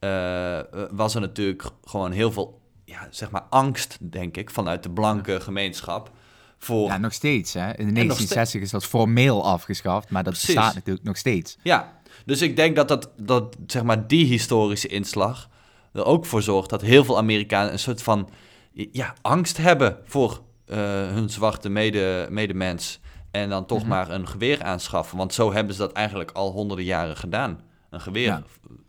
uh, 0.00 0.60
was 0.90 1.14
er 1.14 1.20
natuurlijk 1.20 1.64
gewoon 1.84 2.12
heel 2.12 2.32
veel 2.32 2.60
ja, 2.84 3.06
zeg 3.10 3.30
maar 3.30 3.44
angst, 3.50 3.98
denk 4.00 4.36
ik, 4.36 4.50
vanuit 4.50 4.82
de 4.82 4.90
blanke 4.90 5.40
gemeenschap. 5.40 6.10
Voor... 6.58 6.86
Ja, 6.86 6.98
nog 6.98 7.12
steeds. 7.12 7.52
Hè? 7.54 7.60
In 7.60 7.94
1960 7.94 8.60
is 8.60 8.70
dat 8.70 8.84
formeel 8.84 9.44
afgeschaft, 9.44 10.10
maar 10.10 10.24
dat 10.24 10.32
bestaat 10.32 10.74
natuurlijk 10.74 11.06
nog 11.06 11.16
steeds. 11.16 11.58
Ja, 11.62 11.98
dus 12.24 12.42
ik 12.42 12.56
denk 12.56 12.76
dat, 12.76 12.88
dat, 12.88 13.10
dat 13.16 13.56
zeg 13.66 13.82
maar, 13.82 14.06
die 14.06 14.26
historische 14.26 14.88
inslag 14.88 15.48
er 15.92 16.04
ook 16.04 16.26
voor 16.26 16.42
zorgt 16.42 16.70
dat 16.70 16.82
heel 16.82 17.04
veel 17.04 17.16
Amerikanen 17.16 17.72
een 17.72 17.78
soort 17.78 18.02
van 18.02 18.28
ja, 18.72 19.14
angst 19.22 19.56
hebben 19.56 19.98
voor 20.04 20.40
uh, 20.66 20.76
hun 20.88 21.30
zwarte 21.30 21.68
mede, 21.68 22.26
medemens. 22.30 23.00
En 23.30 23.48
dan 23.48 23.66
toch 23.66 23.80
mhm. 23.80 23.88
maar 23.88 24.10
een 24.10 24.28
geweer 24.28 24.62
aanschaffen. 24.62 25.18
Want 25.18 25.34
zo 25.34 25.52
hebben 25.52 25.74
ze 25.74 25.80
dat 25.80 25.92
eigenlijk 25.92 26.30
al 26.30 26.50
honderden 26.50 26.84
jaren 26.84 27.16
gedaan. 27.16 27.60
Een 27.90 28.00
geweer 28.00 28.42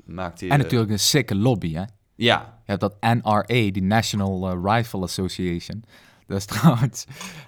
maakt 0.08 0.40
hij... 0.40 0.50
En 0.50 0.58
natuurlijk 0.58 0.92
een 0.92 1.00
sikke 1.00 1.36
lobby, 1.36 1.74
hè? 1.74 1.84
Ja. 2.16 2.60
Je 2.66 2.72
hebt 2.72 2.82
dat 2.82 2.96
NRA, 3.00 3.72
die 3.72 3.84
National 3.84 4.52
uh, 4.52 4.76
Rifle 4.76 5.02
Association. 5.02 5.84
Dat 6.28 6.38
is 6.38 6.46
trouwens... 6.46 7.06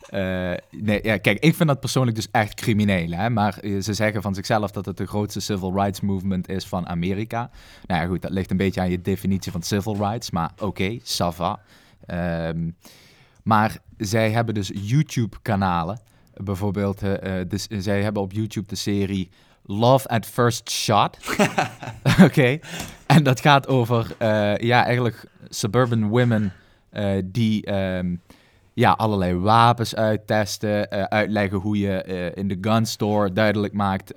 Uh, 0.09 0.53
nee, 0.69 0.99
ja, 1.03 1.17
kijk, 1.17 1.39
ik 1.39 1.55
vind 1.55 1.69
dat 1.69 1.79
persoonlijk 1.79 2.15
dus 2.15 2.27
echt 2.31 2.53
crimineel. 2.53 3.11
Hè? 3.11 3.29
Maar 3.29 3.59
ze 3.81 3.93
zeggen 3.93 4.21
van 4.21 4.33
zichzelf 4.33 4.71
dat 4.71 4.85
het 4.85 4.97
de 4.97 5.05
grootste 5.05 5.39
civil 5.39 5.73
rights 5.73 6.01
movement 6.01 6.49
is 6.49 6.65
van 6.65 6.87
Amerika. 6.87 7.49
Nou 7.85 8.01
ja, 8.01 8.07
goed, 8.07 8.21
dat 8.21 8.31
ligt 8.31 8.51
een 8.51 8.57
beetje 8.57 8.81
aan 8.81 8.89
je 8.89 9.01
definitie 9.01 9.51
van 9.51 9.61
civil 9.61 9.95
rights. 9.95 10.31
Maar 10.31 10.51
oké, 10.53 10.63
okay, 10.63 10.99
sava. 11.03 11.59
Um, 12.07 12.75
maar 13.43 13.77
zij 13.97 14.31
hebben 14.31 14.53
dus 14.53 14.71
YouTube-kanalen. 14.73 15.99
Bijvoorbeeld, 16.33 17.03
uh, 17.03 17.13
dus, 17.47 17.67
zij 17.67 18.01
hebben 18.03 18.21
op 18.21 18.31
YouTube 18.31 18.67
de 18.67 18.75
serie 18.75 19.29
Love 19.71 20.07
at 20.07 20.25
First 20.25 20.71
Shot. 20.71 21.17
Oké. 22.25 22.59
En 23.05 23.23
dat 23.23 23.39
gaat 23.41 23.67
over, 23.67 24.07
uh, 24.21 24.57
ja, 24.57 24.85
eigenlijk 24.85 25.25
suburban 25.49 26.07
women 26.07 26.53
uh, 26.93 27.21
die 27.25 27.73
um, 27.73 28.21
ja, 28.73 28.91
allerlei 28.91 29.35
wapens 29.35 29.95
uittesten, 29.95 30.87
uh, 30.93 31.03
uitleggen 31.03 31.57
hoe 31.57 31.79
je 31.79 32.31
in 32.35 32.47
de 32.47 32.57
gun 32.61 32.85
store 32.85 33.33
duidelijk 33.33 33.73
maakt 33.73 34.13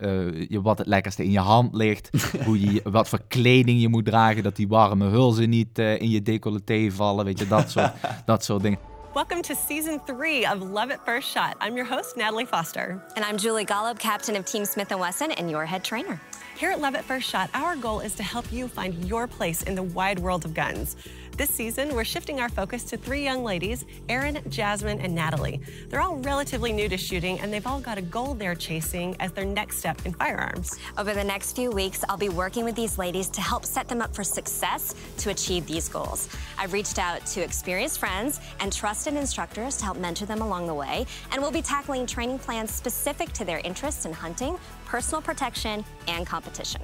wat 0.49 0.79
het 0.79 0.87
lekkerste 0.87 1.25
in 1.25 1.31
je 1.31 1.39
hand 1.39 1.75
ligt, 1.75 2.11
hoe 2.47 2.61
je, 2.61 2.81
wat 2.85 3.09
voor 3.09 3.23
kleding 3.29 3.81
je 3.81 3.89
moet 3.89 4.05
dragen, 4.05 4.43
dat 4.43 4.57
die 4.57 4.69
warme 4.69 5.09
hulzen 5.09 5.49
niet 5.49 5.79
in 5.79 6.11
je 6.11 6.23
decolleté 6.23 6.91
vallen, 6.91 7.25
weet 7.25 7.39
je, 7.39 7.49
dat 7.49 7.71
soort, 7.71 7.93
dat 8.25 8.45
soort 8.45 8.63
dingen. 8.63 8.92
Welcome 9.15 9.43
to 9.43 9.55
season 9.55 10.01
three 10.01 10.47
of 10.47 10.63
Love 10.63 10.91
at 10.91 11.05
First 11.05 11.29
Shot. 11.29 11.59
I'm 11.61 11.77
your 11.77 11.85
host, 11.85 12.17
Natalie 12.17 12.47
Foster. 12.47 12.99
And 13.15 13.23
I'm 13.23 13.37
Julie 13.37 13.67
Golub, 13.67 13.99
captain 13.99 14.37
of 14.37 14.47
Team 14.47 14.65
Smith 14.65 14.89
& 14.91 14.91
Wesson 14.91 15.33
and 15.33 15.51
your 15.51 15.67
head 15.67 15.85
trainer. 15.85 16.19
Here 16.57 16.71
at 16.71 16.81
Love 16.81 16.95
at 16.95 17.05
First 17.05 17.29
Shot, 17.29 17.51
our 17.53 17.77
goal 17.77 18.01
is 18.01 18.15
to 18.15 18.23
help 18.23 18.51
you 18.51 18.69
find 18.69 19.05
your 19.05 19.27
place 19.27 19.65
in 19.65 19.75
the 19.75 19.83
wide 19.83 20.19
world 20.19 20.47
of 20.47 20.55
guns. 20.55 20.97
This 21.35 21.49
season, 21.49 21.95
we're 21.95 22.05
shifting 22.05 22.41
our 22.41 22.51
focus 22.51 22.85
to 22.85 22.99
three 22.99 23.25
young 23.25 23.43
ladies, 23.43 23.87
Erin, 24.11 24.43
Jasmine, 24.51 25.01
and 25.01 25.15
Natalie. 25.15 25.63
They're 25.89 26.03
all 26.03 26.17
relatively 26.17 26.73
new 26.73 26.91
to 26.91 26.99
shooting, 26.99 27.41
and 27.41 27.51
they've 27.51 27.67
all 27.67 27.81
got 27.81 27.97
a 27.97 28.03
goal 28.03 28.35
they're 28.35 28.55
chasing 28.55 29.17
as 29.19 29.33
their 29.33 29.47
next 29.47 29.79
step 29.79 30.05
in 30.05 30.13
firearms. 30.13 30.79
Over 30.99 31.15
the 31.15 31.25
next 31.25 31.57
few 31.57 31.71
weeks, 31.71 32.05
I'll 32.09 32.19
be 32.19 32.29
working 32.29 32.67
with 32.67 32.75
these 32.75 32.99
ladies 32.99 33.31
to 33.31 33.41
help 33.41 33.65
set 33.65 33.89
them 33.89 34.03
up 34.03 34.15
for 34.15 34.23
success 34.23 34.95
to 35.19 35.31
achieve 35.31 35.67
these 35.67 35.89
goals. 35.89 36.29
I've 36.59 36.75
reached 36.75 36.99
out 36.99 37.25
to 37.29 37.41
experienced 37.41 37.99
friends 37.99 38.39
and 38.61 38.71
trusted 38.71 39.15
instructors 39.15 39.79
to 39.79 39.85
help 39.85 39.97
mentor 39.97 40.27
them 40.27 40.43
along 40.43 40.67
the 40.67 40.75
way, 40.75 41.07
and 41.31 41.41
we'll 41.41 41.51
be 41.51 41.63
tackling 41.63 42.07
training 42.07 42.41
plans 42.41 42.71
specific 42.71 43.33
to 43.33 43.47
their 43.47 43.61
interests 43.65 44.05
in 44.05 44.13
hunting, 44.13 44.59
personal 44.85 45.23
protection, 45.23 45.83
and 46.09 46.27
competition. 46.27 46.83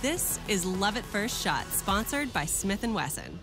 This 0.00 0.40
is 0.48 0.64
Love 0.64 0.96
at 0.96 1.04
First 1.04 1.42
Shot, 1.42 1.66
sponsored 1.70 2.32
by 2.32 2.46
Smith 2.46 2.82
& 2.82 2.94
Wesson. 2.94 3.38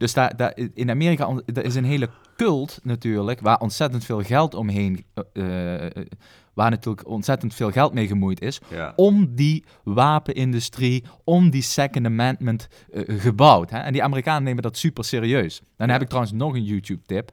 Dus 0.00 0.12
daar, 0.12 0.36
daar, 0.36 0.58
in 0.74 0.90
Amerika 0.90 1.40
er 1.54 1.64
is 1.64 1.74
een 1.74 1.84
hele 1.84 2.08
cult 2.36 2.78
natuurlijk, 2.82 3.40
waar 3.40 3.58
ontzettend 3.58 4.04
veel 4.04 4.22
geld 4.22 4.54
omheen, 4.54 5.04
eh, 5.32 5.86
eh, 5.86 6.06
waar 6.54 6.70
natuurlijk 6.70 7.08
ontzettend 7.08 7.54
veel 7.54 7.70
geld 7.70 7.92
mee 7.92 8.06
gemoeid 8.06 8.40
is, 8.40 8.60
Ja. 8.70 8.92
om 8.96 9.34
die 9.34 9.64
wapenindustrie, 9.84 11.04
om 11.24 11.50
die 11.50 11.62
Second 11.62 12.06
Amendment 12.06 12.68
eh, 12.92 13.02
gebouwd. 13.20 13.70
Hè? 13.70 13.78
En 13.78 13.92
die 13.92 14.02
Amerikanen 14.02 14.42
nemen 14.42 14.62
dat 14.62 14.76
super 14.76 15.04
serieus. 15.04 15.62
Dan 15.76 15.88
heb 15.88 16.00
ik 16.00 16.06
trouwens 16.08 16.34
nog 16.34 16.54
een 16.54 16.64
YouTube-tip. 16.64 17.30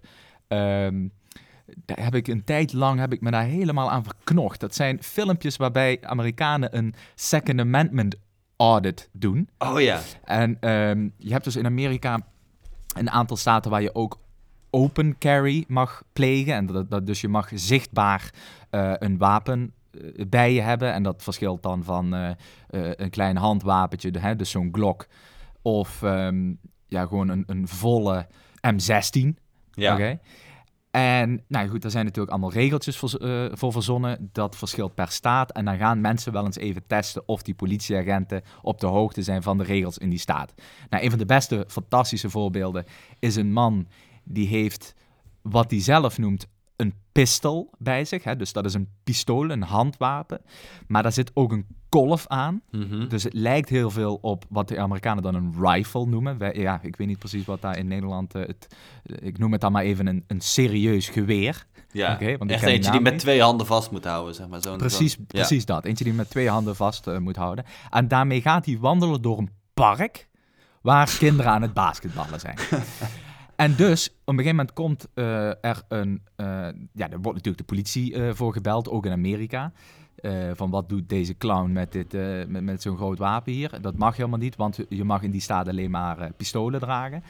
Ehm, 0.47 1.07
daar 1.85 2.03
heb 2.03 2.15
ik 2.15 2.27
een 2.27 2.43
tijd 2.43 2.73
lang 2.73 2.99
heb 2.99 3.13
ik 3.13 3.21
me 3.21 3.31
daar 3.31 3.43
helemaal 3.45 3.91
aan 3.91 4.03
verknocht. 4.03 4.59
Dat 4.59 4.75
zijn 4.75 5.03
filmpjes 5.03 5.57
waarbij 5.57 5.97
Amerikanen 6.01 6.77
een 6.77 6.93
Second 7.15 7.59
Amendment 7.59 8.15
audit 8.57 9.09
doen. 9.11 9.49
Oh 9.57 9.81
ja. 9.81 9.99
En 10.23 10.57
ehm, 10.59 11.09
je 11.17 11.31
hebt 11.31 11.43
dus 11.43 11.55
in 11.55 11.65
Amerika 11.65 12.19
een 12.99 13.11
aantal 13.11 13.37
staten 13.37 13.71
waar 13.71 13.81
je 13.81 13.95
ook 13.95 14.19
open 14.69 15.17
carry 15.17 15.65
mag 15.67 16.03
plegen. 16.13 16.53
En 16.53 16.65
dat, 16.65 16.89
dat, 16.89 17.05
dus 17.07 17.21
je 17.21 17.27
mag 17.27 17.49
zichtbaar 17.53 18.33
eh, 18.69 18.91
een 18.97 19.17
wapen 19.17 19.73
eh, 19.91 20.25
bij 20.27 20.53
je 20.53 20.61
hebben. 20.61 20.93
En 20.93 21.03
dat 21.03 21.23
verschilt 21.23 21.63
dan 21.63 21.83
van 21.83 22.13
eh, 22.15 22.29
een 22.95 23.09
klein 23.09 23.37
handwapentje, 23.37 24.11
de- 24.11 24.19
hè, 24.19 24.35
dus 24.35 24.49
zo'n 24.49 24.69
Glock. 24.71 25.07
Of 25.61 26.03
ehm, 26.03 26.53
ja, 26.87 27.05
gewoon 27.05 27.29
een, 27.29 27.43
een 27.47 27.67
volle 27.67 28.27
M16. 28.67 29.27
Ja. 29.71 29.93
Oké. 29.93 30.19
En 30.97 31.43
nou 31.47 31.67
goed, 31.67 31.81
daar 31.81 31.91
zijn 31.91 32.05
natuurlijk 32.05 32.31
allemaal 32.31 32.51
regeltjes 32.51 32.97
voor, 32.97 33.13
eh, 33.13 33.45
voor 33.51 33.71
verzonnen. 33.71 34.29
Dat 34.31 34.55
verschilt 34.55 34.95
per 34.95 35.11
staat. 35.11 35.51
En 35.51 35.65
dan 35.65 35.77
gaan 35.77 36.01
mensen 36.01 36.31
wel 36.31 36.45
eens 36.45 36.57
even 36.57 36.87
testen 36.87 37.27
of 37.27 37.41
die 37.41 37.55
politieagenten 37.55 38.41
op 38.61 38.79
de 38.79 38.87
hoogte 38.87 39.23
zijn 39.23 39.43
van 39.43 39.57
de 39.57 39.63
regels 39.63 39.97
in 39.97 40.09
die 40.09 40.19
staat. 40.19 40.53
Nou, 40.89 41.03
een 41.03 41.09
van 41.09 41.19
de 41.19 41.25
beste 41.25 41.65
fantastische 41.67 42.29
voorbeelden 42.29 42.85
is 43.19 43.35
een 43.35 43.51
man 43.51 43.87
die 44.23 44.47
heeft 44.47 44.95
wat 45.41 45.71
hij 45.71 45.81
zelf 45.81 46.17
noemt 46.17 46.47
een 46.77 46.93
pistool 47.11 47.69
bij 47.77 48.05
zich. 48.05 48.23
Hè? 48.23 48.35
Dus 48.35 48.53
dat 48.53 48.65
is 48.65 48.73
een 48.73 48.89
pistool, 49.03 49.49
een 49.49 49.63
handwapen. 49.63 50.41
Maar 50.87 51.03
daar 51.03 51.11
zit 51.11 51.31
ook 51.33 51.51
een 51.51 51.65
kolf 51.89 52.27
aan. 52.27 52.61
Mhm. 52.71 53.07
Dus 53.07 53.23
het 53.23 53.33
lijkt 53.33 53.69
heel 53.69 53.89
veel 53.89 54.17
op 54.21 54.45
wat 54.49 54.67
de 54.67 54.79
Amerikanen 54.79 55.23
dan 55.23 55.35
een 55.35 55.53
rifle 55.61 56.05
noemen. 56.05 56.37
Wij- 56.37 56.53
ja, 56.55 56.79
ik 56.81 56.95
weet 56.95 57.07
niet 57.07 57.19
precies 57.19 57.45
wat 57.45 57.61
daar 57.61 57.77
in 57.77 57.87
Nederland... 57.87 58.35
eh, 58.35 58.41
het, 58.47 58.67
ik 59.03 59.37
noem 59.37 59.51
het 59.51 59.61
dan 59.61 59.71
maar 59.71 59.83
even 59.83 60.07
een, 60.07 60.23
een 60.27 60.41
serieus 60.41 61.09
geweer. 61.09 61.65
Ja. 61.91 62.13
Oké, 62.13 62.37
want 62.37 62.49
ik 62.49 62.55
Echt 62.55 62.65
die 62.65 62.73
eentje 62.73 62.91
die 62.91 63.01
met 63.01 63.19
twee 63.19 63.41
handen 63.41 63.65
vast 63.67 63.91
moet 63.91 64.05
houden, 64.05 64.35
zeg 64.35 64.47
maar. 64.47 64.61
Zo'n, 64.61 64.77
Precies, 64.77 65.13
ja. 65.15 65.23
precies 65.27 65.65
dat. 65.65 65.85
Eentje 65.85 66.03
die 66.03 66.13
met 66.13 66.29
twee 66.29 66.49
handen 66.49 66.75
vast 66.75 67.07
eh, 67.07 67.17
moet 67.17 67.35
houden. 67.35 67.65
En 67.89 68.07
daarmee 68.07 68.41
gaat 68.41 68.65
hij 68.65 68.77
wandelen 68.77 69.21
door 69.21 69.37
een 69.37 69.49
park 69.73 70.27
waar 70.81 71.15
kinderen 71.19 71.51
aan 71.51 71.61
het 71.61 71.73
basketballen 71.73 72.39
zijn. 72.39 72.57
en 73.57 73.75
dus, 73.75 74.09
op 74.09 74.15
een 74.25 74.35
gegeven 74.35 74.55
moment 74.55 74.73
komt 74.73 75.07
eh, 75.13 75.47
er 75.47 75.81
een... 75.87 76.21
eh, 76.35 76.45
ja, 76.93 77.09
er 77.09 77.21
wordt 77.21 77.37
natuurlijk 77.37 77.57
de 77.57 77.63
politie 77.63 78.13
eh, 78.13 78.33
voor 78.33 78.53
gebeld, 78.53 78.89
ook 78.89 79.05
in 79.05 79.11
Amerika. 79.11 79.71
Van 80.53 80.69
wat 80.69 80.89
doet 80.89 81.09
deze 81.09 81.37
clown 81.37 81.71
met, 81.71 81.91
dit, 81.91 82.13
met, 82.47 82.63
met 82.63 82.81
zo'n 82.81 82.97
groot 82.97 83.17
wapen 83.17 83.53
hier? 83.53 83.81
Dat 83.81 83.97
mag 83.97 84.17
helemaal 84.17 84.39
niet, 84.39 84.55
want 84.55 84.79
je 84.89 85.03
mag 85.03 85.21
in 85.21 85.31
die 85.31 85.41
staat 85.41 85.67
alleen 85.67 85.91
maar 85.91 86.31
pistolen 86.37 86.79
dragen. 86.79 87.23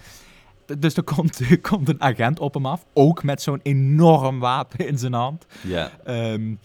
Dus 0.80 0.98
er 0.98 1.04
komt, 1.04 1.40
er 1.50 1.60
komt 1.60 1.90
een 1.90 2.02
agent 2.02 2.40
op 2.40 2.54
hem 2.54 2.66
af, 2.66 2.86
ook 2.94 3.24
met 3.24 3.42
zo'n 3.42 3.60
enorm 3.64 4.40
wapen 4.40 4.88
in 4.88 4.98
zijn 4.98 5.14
hand. 5.14 5.46
Ja. 5.64 5.92
Ehm, 6.04 6.56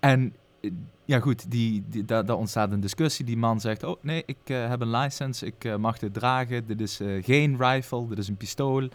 en 0.00 0.34
ja, 1.08 1.20
goed, 1.20 1.50
die, 1.50 1.84
die, 1.88 2.04
daar, 2.04 2.26
daar 2.26 2.36
ontstaat 2.36 2.72
een 2.72 2.80
discussie. 2.80 3.24
Die 3.24 3.36
man 3.36 3.60
zegt: 3.60 3.84
Oh 3.84 4.02
nee, 4.02 4.22
ik 4.26 4.36
eh, 4.44 4.68
heb 4.68 4.80
een 4.80 4.90
license, 4.90 5.46
ik 5.46 5.64
eh, 5.64 5.76
mag 5.76 5.98
dit 5.98 6.14
dragen. 6.14 6.66
Dit 6.66 6.80
is 6.80 7.00
eh, 7.00 7.24
geen 7.24 7.56
rifle, 7.58 8.08
dit 8.08 8.18
is 8.18 8.28
een 8.28 8.36
pistool. 8.36 8.88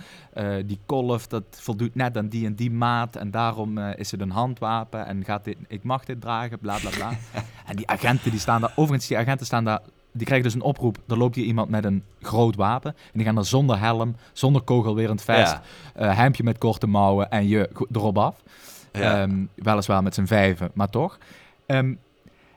Die 0.65 0.79
kolf, 0.85 1.27
dat 1.27 1.43
voldoet 1.49 1.95
net 1.95 2.17
aan 2.17 2.27
die 2.27 2.45
en 2.45 2.55
die 2.55 2.71
maat. 2.71 3.15
En 3.15 3.31
daarom 3.31 3.77
is 3.77 4.11
het 4.11 4.21
een 4.21 4.31
handwapen. 4.31 5.05
En 5.05 5.25
gaat 5.25 5.43
dit, 5.43 5.57
ik 5.67 5.83
mag 5.83 6.05
dit 6.05 6.21
dragen, 6.21 6.59
bla 6.59 6.77
bla 6.77 6.89
bla. 6.89 7.09
en 7.69 7.75
die 7.75 7.87
agenten 7.87 8.31
die 8.31 8.39
staan 8.39 8.61
daar, 8.61 8.73
overigens, 8.75 9.07
die 9.07 9.17
agenten 9.17 9.45
staan 9.45 9.63
daar. 9.63 9.81
Die 10.11 10.25
krijgen 10.25 10.45
dus 10.45 10.55
een 10.55 10.67
oproep. 10.67 10.97
Er 11.07 11.17
loopt 11.17 11.35
hier 11.35 11.45
iemand 11.45 11.69
met 11.69 11.85
een 11.85 12.03
groot 12.21 12.55
wapen. 12.55 12.91
En 12.91 13.11
die 13.13 13.25
gaan 13.25 13.37
er 13.37 13.45
zonder 13.45 13.79
helm, 13.79 14.15
zonder 14.33 14.61
kogelwerend 14.61 15.21
vest, 15.21 15.59
Ja. 15.95 16.13
hemdje 16.13 16.43
met 16.43 16.57
korte 16.57 16.87
mouwen 16.87 17.29
en 17.31 17.47
je 17.47 17.69
erop 17.91 18.17
af. 18.17 18.43
Ja. 18.91 19.21
Ehm, 19.21 19.45
weliswaar 19.55 20.03
met 20.03 20.13
z'n 20.13 20.25
vijven, 20.25 20.71
maar 20.73 20.89
toch. 20.89 21.17
Ehm, 21.65 21.93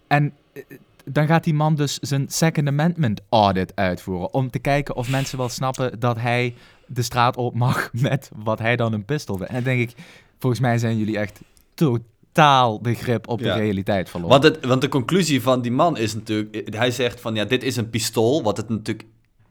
en 0.06 0.32
eh, 0.52 0.62
dan 1.04 1.26
gaat 1.26 1.44
die 1.44 1.54
man 1.54 1.74
dus 1.74 1.98
zijn 1.98 2.26
Second 2.28 2.68
Amendment 2.68 3.20
audit 3.28 3.72
uitvoeren. 3.74 4.34
Om 4.34 4.50
te 4.50 4.58
kijken 4.58 4.96
of 4.96 5.10
mensen 5.10 5.38
wel 5.38 5.48
snappen 5.48 6.00
dat 6.00 6.18
hij 6.18 6.54
de 6.86 7.02
straat 7.02 7.36
op 7.36 7.54
mag 7.54 7.90
met 8.08 8.30
wat 8.36 8.58
hij 8.58 8.76
dan 8.76 8.92
een 8.92 9.04
pistool 9.04 9.36
vindt. 9.36 9.52
En 9.52 9.64
dan 9.64 9.74
denk 9.74 9.90
ik, 9.90 9.96
volgens 10.38 10.60
mij 10.60 10.78
zijn 10.78 10.98
jullie 10.98 11.18
echt 11.18 11.40
totaal 11.74 12.82
de 12.82 12.94
grip 12.94 13.28
op 13.28 13.38
de 13.38 13.52
realiteit 13.52 14.10
verloren. 14.10 14.40
Want, 14.40 14.54
het, 14.54 14.66
want 14.66 14.80
de 14.80 14.88
conclusie 14.88 15.42
van 15.42 15.62
die 15.62 15.72
man 15.72 15.96
is 15.96 16.14
natuurlijk... 16.14 16.74
Hij 16.76 16.90
zegt 16.90 17.20
van, 17.20 17.34
ja, 17.34 17.44
dit 17.44 17.62
is 17.62 17.76
een 17.76 17.90
pistool. 17.90 18.42
Wat 18.42 18.56
het 18.56 18.68
natuurlijk... 18.68 19.08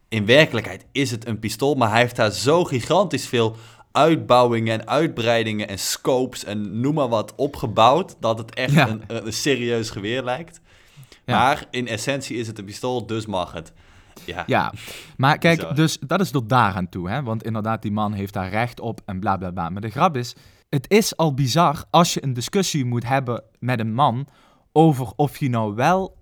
In 0.10 0.26
werkelijkheid 0.26 0.86
is 0.92 1.12
het 1.12 1.28
een 1.28 1.40
pistool. 1.40 1.76
Maar 1.76 1.90
hij 1.90 2.00
heeft 2.00 2.16
daar 2.16 2.32
zo 2.32 2.64
gigantisch 2.64 3.28
veel 3.28 3.56
uitbouwingen 3.96 4.80
en 4.80 4.88
uitbreidingen 4.88 5.68
en 5.68 5.80
scopes 5.80 6.44
en 6.44 6.80
noem 6.80 6.94
maar 6.94 7.10
wat 7.10 7.34
opgebouwd... 7.36 8.16
dat 8.20 8.38
het 8.38 8.54
echt 8.54 8.74
Ja. 8.74 8.88
een, 8.90 9.02
een, 9.08 9.34
serieus 9.34 9.90
geweer 9.90 10.24
lijkt. 10.24 10.62
Ja. 11.26 11.38
Maar 11.38 11.66
in 11.72 11.88
essentie 11.88 12.38
is 12.38 12.48
het 12.48 12.60
een 12.60 12.66
pistool, 12.66 13.06
dus 13.06 13.26
mag 13.26 13.52
het. 13.52 13.74
Ja, 14.24 14.44
Ja, 14.48 14.74
maar 15.18 15.38
kijk, 15.38 15.76
dus 15.76 15.98
dat 16.00 16.20
is 16.20 16.32
tot 16.32 16.50
daar 16.50 16.74
aan 16.74 16.90
toe. 16.90 17.10
Hè? 17.10 17.24
Want 17.24 17.44
inderdaad, 17.44 17.82
die 17.82 17.92
man 17.92 18.14
heeft 18.14 18.34
daar 18.34 18.50
recht 18.50 18.80
op 18.80 19.02
en 19.06 19.20
bla 19.20 19.38
bla 19.38 19.52
bla. 19.52 19.70
Maar 19.70 19.82
de 19.82 19.90
grap 19.90 20.18
is, 20.18 20.36
het 20.70 20.86
is 20.90 21.18
al 21.18 21.34
bizar 21.34 21.84
als 21.90 22.14
je 22.14 22.24
een 22.24 22.34
discussie 22.34 22.86
moet 22.86 23.08
hebben 23.08 23.44
met 23.60 23.80
een 23.80 23.94
man 23.94 24.28
over 24.72 25.12
of 25.16 25.38
je 25.38 25.50
nou 25.50 25.76
wel 25.76 26.18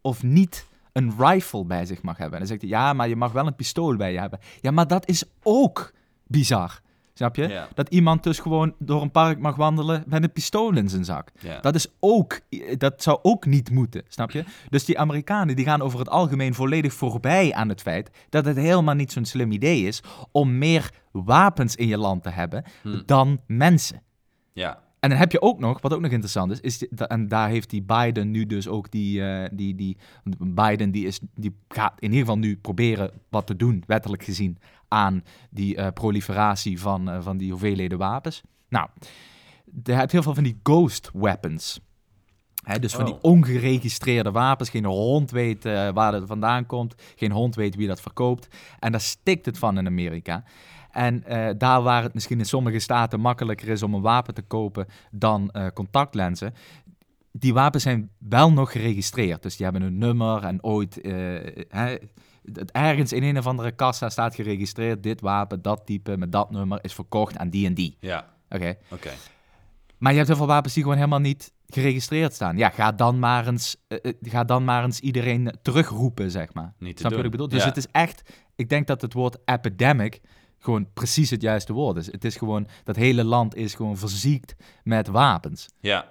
of 0.00 0.22
niet 0.22 0.66
een 0.92 1.14
rifle 1.18 1.64
bij 1.64 1.86
zich 1.86 2.02
mag 2.02 2.16
hebben. 2.16 2.32
En 2.32 2.38
dan 2.38 2.48
zegt 2.48 2.60
hij, 2.60 2.70
ja, 2.70 2.92
maar 2.92 3.08
je 3.08 3.16
mag 3.16 3.32
wel 3.32 3.46
een 3.46 3.54
pistool 3.54 3.96
bij 3.96 4.12
je 4.12 4.18
hebben. 4.18 4.38
Ja, 4.60 4.70
maar 4.70 4.86
dat 4.86 5.08
is 5.08 5.24
ook 5.42 5.92
bizar. 6.26 6.80
Snap 7.18 7.36
je? 7.36 7.62
Dat 7.74 7.88
iemand 7.88 8.22
dus 8.22 8.38
gewoon 8.38 8.74
door 8.78 9.02
een 9.02 9.10
park 9.10 9.38
mag 9.38 9.56
wandelen 9.56 10.04
met 10.06 10.22
een 10.22 10.32
pistool 10.32 10.76
in 10.76 10.88
zijn 10.88 11.04
zak. 11.04 11.30
Dat 11.60 11.74
is 11.74 11.86
ook, 12.00 12.40
dat 12.76 13.02
zou 13.02 13.18
ook 13.22 13.46
niet 13.46 13.70
moeten, 13.70 14.02
snap 14.08 14.30
je? 14.30 14.44
Dus 14.70 14.84
die 14.84 14.98
Amerikanen 14.98 15.56
die 15.56 15.64
gaan 15.64 15.82
over 15.82 15.98
het 15.98 16.08
algemeen 16.08 16.54
volledig 16.54 16.92
voorbij 16.92 17.52
aan 17.54 17.68
het 17.68 17.80
feit 17.82 18.10
dat 18.28 18.44
het 18.44 18.56
helemaal 18.56 18.94
niet 18.94 19.12
zo'n 19.12 19.24
slim 19.24 19.52
idee 19.52 19.82
is 19.86 20.02
om 20.32 20.58
meer 20.58 20.90
wapens 21.12 21.74
in 21.76 21.86
je 21.86 21.98
land 21.98 22.22
te 22.22 22.30
hebben 22.30 22.64
Hm. 22.82 23.00
dan 23.06 23.40
mensen. 23.46 24.02
ja. 24.52 24.86
En 25.00 25.08
dan 25.10 25.18
heb 25.18 25.32
je 25.32 25.40
ook 25.42 25.58
nog, 25.58 25.80
wat 25.80 25.94
ook 25.94 26.00
nog 26.00 26.10
interessant 26.10 26.50
is, 26.52 26.60
is 26.60 26.78
die- 26.78 26.88
en 27.06 27.28
daar 27.28 27.48
heeft 27.48 27.70
die 27.70 27.82
Biden 27.82 28.30
nu 28.30 28.46
dus 28.46 28.68
ook 28.68 28.90
die, 28.90 29.24
eh, 29.24 29.48
die, 29.52 29.74
die 29.74 29.96
Biden 30.38 30.90
die, 30.90 31.06
is, 31.06 31.20
die 31.34 31.54
gaat 31.68 31.92
in 31.98 32.04
ieder 32.10 32.18
geval 32.18 32.38
nu 32.38 32.56
proberen 32.56 33.10
wat 33.28 33.46
te 33.46 33.56
doen, 33.56 33.82
wettelijk 33.86 34.22
gezien, 34.22 34.58
aan 34.88 35.24
die 35.50 35.76
eh, 35.76 35.92
proliferatie 35.92 36.80
van, 36.80 37.10
eh, 37.10 37.22
van 37.22 37.36
die 37.36 37.50
hoeveelheden 37.50 37.98
wapens. 37.98 38.42
Nou, 38.68 38.88
je 39.84 39.92
hebt 39.92 40.12
heel 40.12 40.22
veel 40.22 40.34
van 40.34 40.44
die 40.44 40.60
ghost 40.62 41.10
weapons. 41.12 41.80
Dus 42.80 42.94
van 42.94 43.04
die 43.04 43.14
Oh. 43.14 43.22
ongeregistreerde 43.22 44.30
wapens. 44.30 44.70
Geen 44.70 44.84
hond 44.84 45.30
weet 45.30 45.64
eh, 45.64 45.88
waar 45.90 46.12
het 46.12 46.26
vandaan 46.26 46.66
komt. 46.66 46.94
Geen 47.16 47.32
hond 47.32 47.54
weet 47.54 47.74
wie 47.74 47.86
dat 47.86 48.00
verkoopt. 48.00 48.48
En 48.78 48.92
daar 48.92 49.00
stikt 49.00 49.46
het 49.46 49.58
van 49.58 49.78
in 49.78 49.86
Amerika. 49.86 50.44
En 50.90 51.24
daar 51.58 51.82
waar 51.82 52.02
het 52.02 52.14
misschien 52.14 52.38
in 52.38 52.44
sommige 52.44 52.78
staten 52.78 53.20
makkelijker 53.20 53.68
is 53.68 53.82
om 53.82 53.94
een 53.94 54.00
wapen 54.00 54.34
te 54.34 54.42
kopen 54.42 54.86
dan 55.10 55.52
contactlenzen, 55.74 56.54
die 57.32 57.54
wapens 57.54 57.82
zijn 57.82 58.10
wel 58.18 58.52
nog 58.52 58.72
geregistreerd. 58.72 59.42
Dus 59.42 59.56
die 59.56 59.64
hebben 59.66 59.82
een 59.82 59.98
nummer 59.98 60.44
en 60.44 60.62
ooit 60.62 60.98
hè, 61.68 61.96
het 62.52 62.70
ergens 62.72 63.12
in 63.12 63.22
een 63.22 63.38
of 63.38 63.46
andere 63.46 63.72
kassa 63.72 64.08
staat 64.08 64.34
geregistreerd. 64.34 65.02
Dit 65.02 65.20
wapen, 65.20 65.62
dat 65.62 65.86
type, 65.86 66.16
met 66.16 66.32
dat 66.32 66.50
nummer 66.50 66.78
is 66.82 66.92
verkocht 66.94 67.36
aan 67.38 67.48
die 67.50 67.66
en 67.66 67.74
die. 67.74 67.96
Ja, 68.00 68.28
Oké. 68.50 68.74
oké. 68.90 69.10
Maar 69.98 70.10
je 70.10 70.16
hebt 70.16 70.28
heel 70.28 70.38
veel 70.38 70.46
wapens 70.46 70.74
die 70.74 70.82
gewoon 70.82 70.98
helemaal 70.98 71.18
niet 71.18 71.52
geregistreerd 71.66 72.34
staan. 72.34 72.56
Ja, 72.56 72.70
ga 72.70 72.92
dan 72.92 73.18
maar 73.18 73.46
eens, 73.46 73.76
eh, 73.88 73.98
eh, 74.02 74.14
ga 74.22 74.44
dan 74.44 74.64
maar 74.64 74.84
eens 74.84 75.00
iedereen 75.00 75.52
terugroepen, 75.62 76.30
zeg 76.30 76.54
maar. 76.54 76.74
Niet 76.78 76.96
te 76.96 77.00
Snap 77.00 77.10
je 77.10 77.16
wat 77.16 77.16
doen. 77.16 77.24
ik 77.24 77.30
bedoel? 77.30 77.48
Dus 77.48 77.60
Ja. 77.62 77.66
het 77.68 77.76
is 77.76 77.86
echt, 77.92 78.22
ik 78.56 78.68
denk 78.68 78.86
dat 78.86 79.00
het 79.02 79.12
woord 79.12 79.36
epidemic 79.44 80.20
gewoon 80.58 80.92
precies 80.92 81.30
het 81.30 81.42
juiste 81.42 81.72
woord 81.72 81.96
is. 81.96 82.12
Het 82.12 82.24
is 82.24 82.36
gewoon, 82.36 82.68
dat 82.84 82.96
hele 82.96 83.24
land 83.24 83.54
is 83.54 83.74
gewoon 83.74 83.96
verziekt 83.96 84.54
met 84.84 85.08
wapens. 85.08 85.68
Ja, 85.80 86.08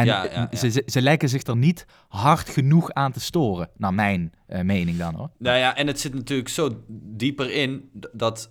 En 0.00 0.06
Ja, 0.06 0.26
eh, 0.26 0.34
ja, 0.34 0.48
ja. 0.50 0.70
Ze, 0.70 0.82
ze, 0.86 1.02
lijken 1.02 1.28
zich 1.28 1.42
er 1.42 1.56
niet 1.56 1.86
hard 2.08 2.48
genoeg 2.48 2.92
aan 2.92 3.12
te 3.12 3.20
storen, 3.20 3.70
naar 3.76 3.94
mijn 3.94 4.32
eh, 4.46 4.60
mening 4.60 4.98
dan 4.98 5.14
hoor. 5.14 5.30
Nou 5.38 5.58
ja, 5.58 5.76
en 5.76 5.86
het 5.86 6.00
zit 6.00 6.14
natuurlijk 6.14 6.48
zo 6.48 6.84
dieper 6.88 7.50
in 7.50 7.90
dat 8.12 8.50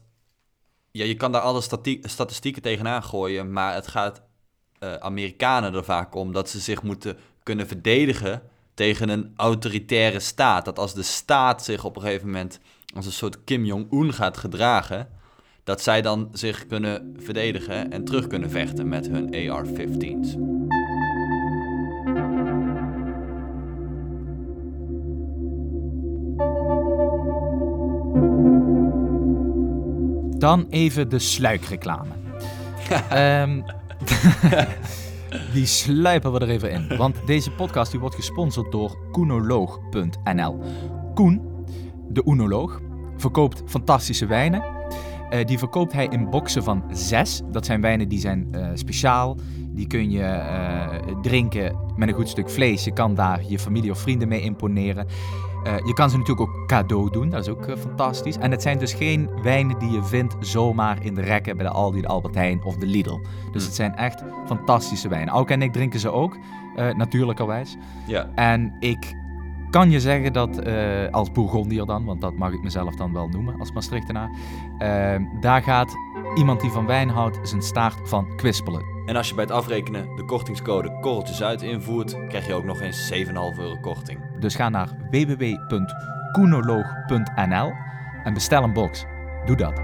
ja, 0.91 1.05
je 1.05 1.15
kan 1.15 1.31
daar 1.31 1.41
alle 1.41 1.61
stati- 1.61 1.99
statistieken 2.03 2.61
tegenaan 2.61 3.03
gooien, 3.03 3.51
maar 3.51 3.73
het 3.73 3.87
gaat 3.87 4.21
eh, 4.79 4.93
Amerikanen 4.93 5.73
er 5.73 5.83
vaak 5.83 6.15
om 6.15 6.33
dat 6.33 6.49
ze 6.49 6.59
zich 6.59 6.83
moeten 6.83 7.17
kunnen 7.43 7.67
verdedigen 7.67 8.41
tegen 8.73 9.09
een 9.09 9.33
autoritaire 9.35 10.19
staat. 10.19 10.65
Dat 10.65 10.79
als 10.79 10.93
de 10.93 11.03
staat 11.03 11.63
zich 11.63 11.83
op 11.83 11.95
een 11.95 12.01
gegeven 12.01 12.25
moment 12.25 12.59
als 12.95 13.05
een 13.05 13.11
soort 13.11 13.43
Kim 13.43 13.65
Jong-un 13.65 14.13
gaat 14.13 14.37
gedragen, 14.37 15.09
dat 15.63 15.81
zij 15.81 16.01
dan 16.01 16.29
zich 16.31 16.67
kunnen 16.67 17.15
verdedigen 17.17 17.91
en 17.91 18.03
terug 18.03 18.27
kunnen 18.27 18.49
vechten 18.49 18.87
met 18.87 19.07
hun 19.07 19.49
AR-15's. 19.49 20.35
Dan 30.37 30.65
even 30.69 31.09
de 31.09 31.19
sluikreclame. 31.19 32.11
Ehm, 33.09 33.61
die 35.53 35.65
sluipen 35.65 36.31
we 36.31 36.39
er 36.39 36.49
even 36.49 36.71
in. 36.71 36.97
Want 36.97 37.15
deze 37.25 37.51
podcast 37.51 37.91
die 37.91 37.99
wordt 37.99 38.15
gesponsord 38.15 38.71
door 38.71 38.97
Koenoloog.nl. 39.11 40.59
Koen, 41.13 41.41
de 42.09 42.21
oenoloog, 42.25 42.81
verkoopt 43.17 43.63
fantastische 43.65 44.25
wijnen. 44.25 44.63
Eh, 45.29 45.45
die 45.45 45.57
verkoopt 45.57 45.93
hij 45.93 46.07
in 46.09 46.29
boxen 46.29 46.63
van 46.63 46.83
zes. 46.91 47.41
Dat 47.51 47.65
zijn 47.65 47.81
wijnen 47.81 48.07
die 48.07 48.19
zijn 48.19 48.47
eh, 48.51 48.69
speciaal. 48.73 49.37
Die 49.69 49.87
kun 49.87 50.11
je 50.11 50.23
eh, 50.23 51.15
drinken 51.21 51.75
met 51.95 52.07
een 52.07 52.13
goed 52.13 52.29
stuk 52.29 52.49
vlees. 52.49 52.83
Je 52.83 52.93
kan 52.93 53.15
daar 53.15 53.41
je 53.47 53.59
familie 53.59 53.91
of 53.91 53.99
vrienden 53.99 54.27
mee 54.27 54.41
imponeren. 54.41 55.07
Eh, 55.67 55.85
je 55.85 55.93
kan 55.93 56.09
ze 56.09 56.17
natuurlijk 56.17 56.49
ook 56.49 56.67
cadeau 56.67 57.09
doen, 57.11 57.29
dat 57.29 57.41
is 57.41 57.49
ook 57.49 57.65
eh, 57.65 57.75
fantastisch. 57.75 58.37
En 58.37 58.51
het 58.51 58.61
zijn 58.61 58.77
dus 58.77 58.93
geen 58.93 59.29
wijnen 59.41 59.79
die 59.79 59.91
je 59.91 60.03
vindt 60.03 60.35
zomaar 60.39 61.03
in 61.03 61.15
de 61.15 61.21
rekken 61.21 61.57
bij 61.57 61.65
de 61.65 61.71
Aldi, 61.71 62.01
de 62.01 62.07
Albert 62.07 62.35
Heijn 62.35 62.63
of 62.63 62.75
de 62.75 62.85
Lidl. 62.85 63.19
Dus 63.51 63.65
het 63.65 63.75
zijn 63.75 63.95
echt 63.95 64.23
fantastische 64.45 65.07
wijnen. 65.07 65.33
Auke 65.33 65.53
en 65.53 65.61
ik 65.61 65.73
drinken 65.73 65.99
ze 65.99 66.11
ook, 66.11 66.37
uh, 66.75 66.93
natuurlijkerwijs. 66.93 67.77
Ja. 68.05 68.29
En 68.35 68.75
ik 68.79 69.15
kan 69.69 69.91
je 69.91 69.99
zeggen 69.99 70.33
dat 70.33 70.65
als 71.11 71.31
Bourgondier 71.31 71.85
dan, 71.85 72.05
want 72.05 72.21
dat 72.21 72.35
mag 72.35 72.51
ik 72.51 72.63
mezelf 72.63 72.95
dan 72.95 73.13
wel 73.13 73.27
noemen 73.27 73.59
als 73.59 73.71
Maastrichtenaar, 73.71 74.29
daar 75.39 75.61
gaat 75.61 75.95
iemand 76.37 76.61
die 76.61 76.71
van 76.71 76.85
wijn 76.85 77.09
houdt 77.09 77.49
zijn 77.49 77.61
staart 77.61 78.09
van 78.09 78.35
kwispelen. 78.35 78.85
En 79.05 79.15
als 79.15 79.29
je 79.29 79.35
bij 79.35 79.43
het 79.43 79.53
afrekenen 79.53 80.15
de 80.15 80.25
kortingscode 80.25 80.99
korreltjes 80.99 81.43
uit 81.43 81.61
invoert, 81.61 82.27
krijg 82.27 82.47
je 82.47 82.53
ook 82.53 82.63
nog 82.63 82.81
eens 82.81 83.13
7,5 83.13 83.19
euro 83.33 83.77
korting. 83.81 84.39
Dus 84.39 84.55
ga 84.55 84.69
naar 84.69 84.89
www.koenoloog.nl 85.11 87.73
en 88.23 88.33
bestel 88.33 88.63
een 88.63 88.73
box. 88.73 89.05
Doe 89.45 89.55
dat. 89.55 89.79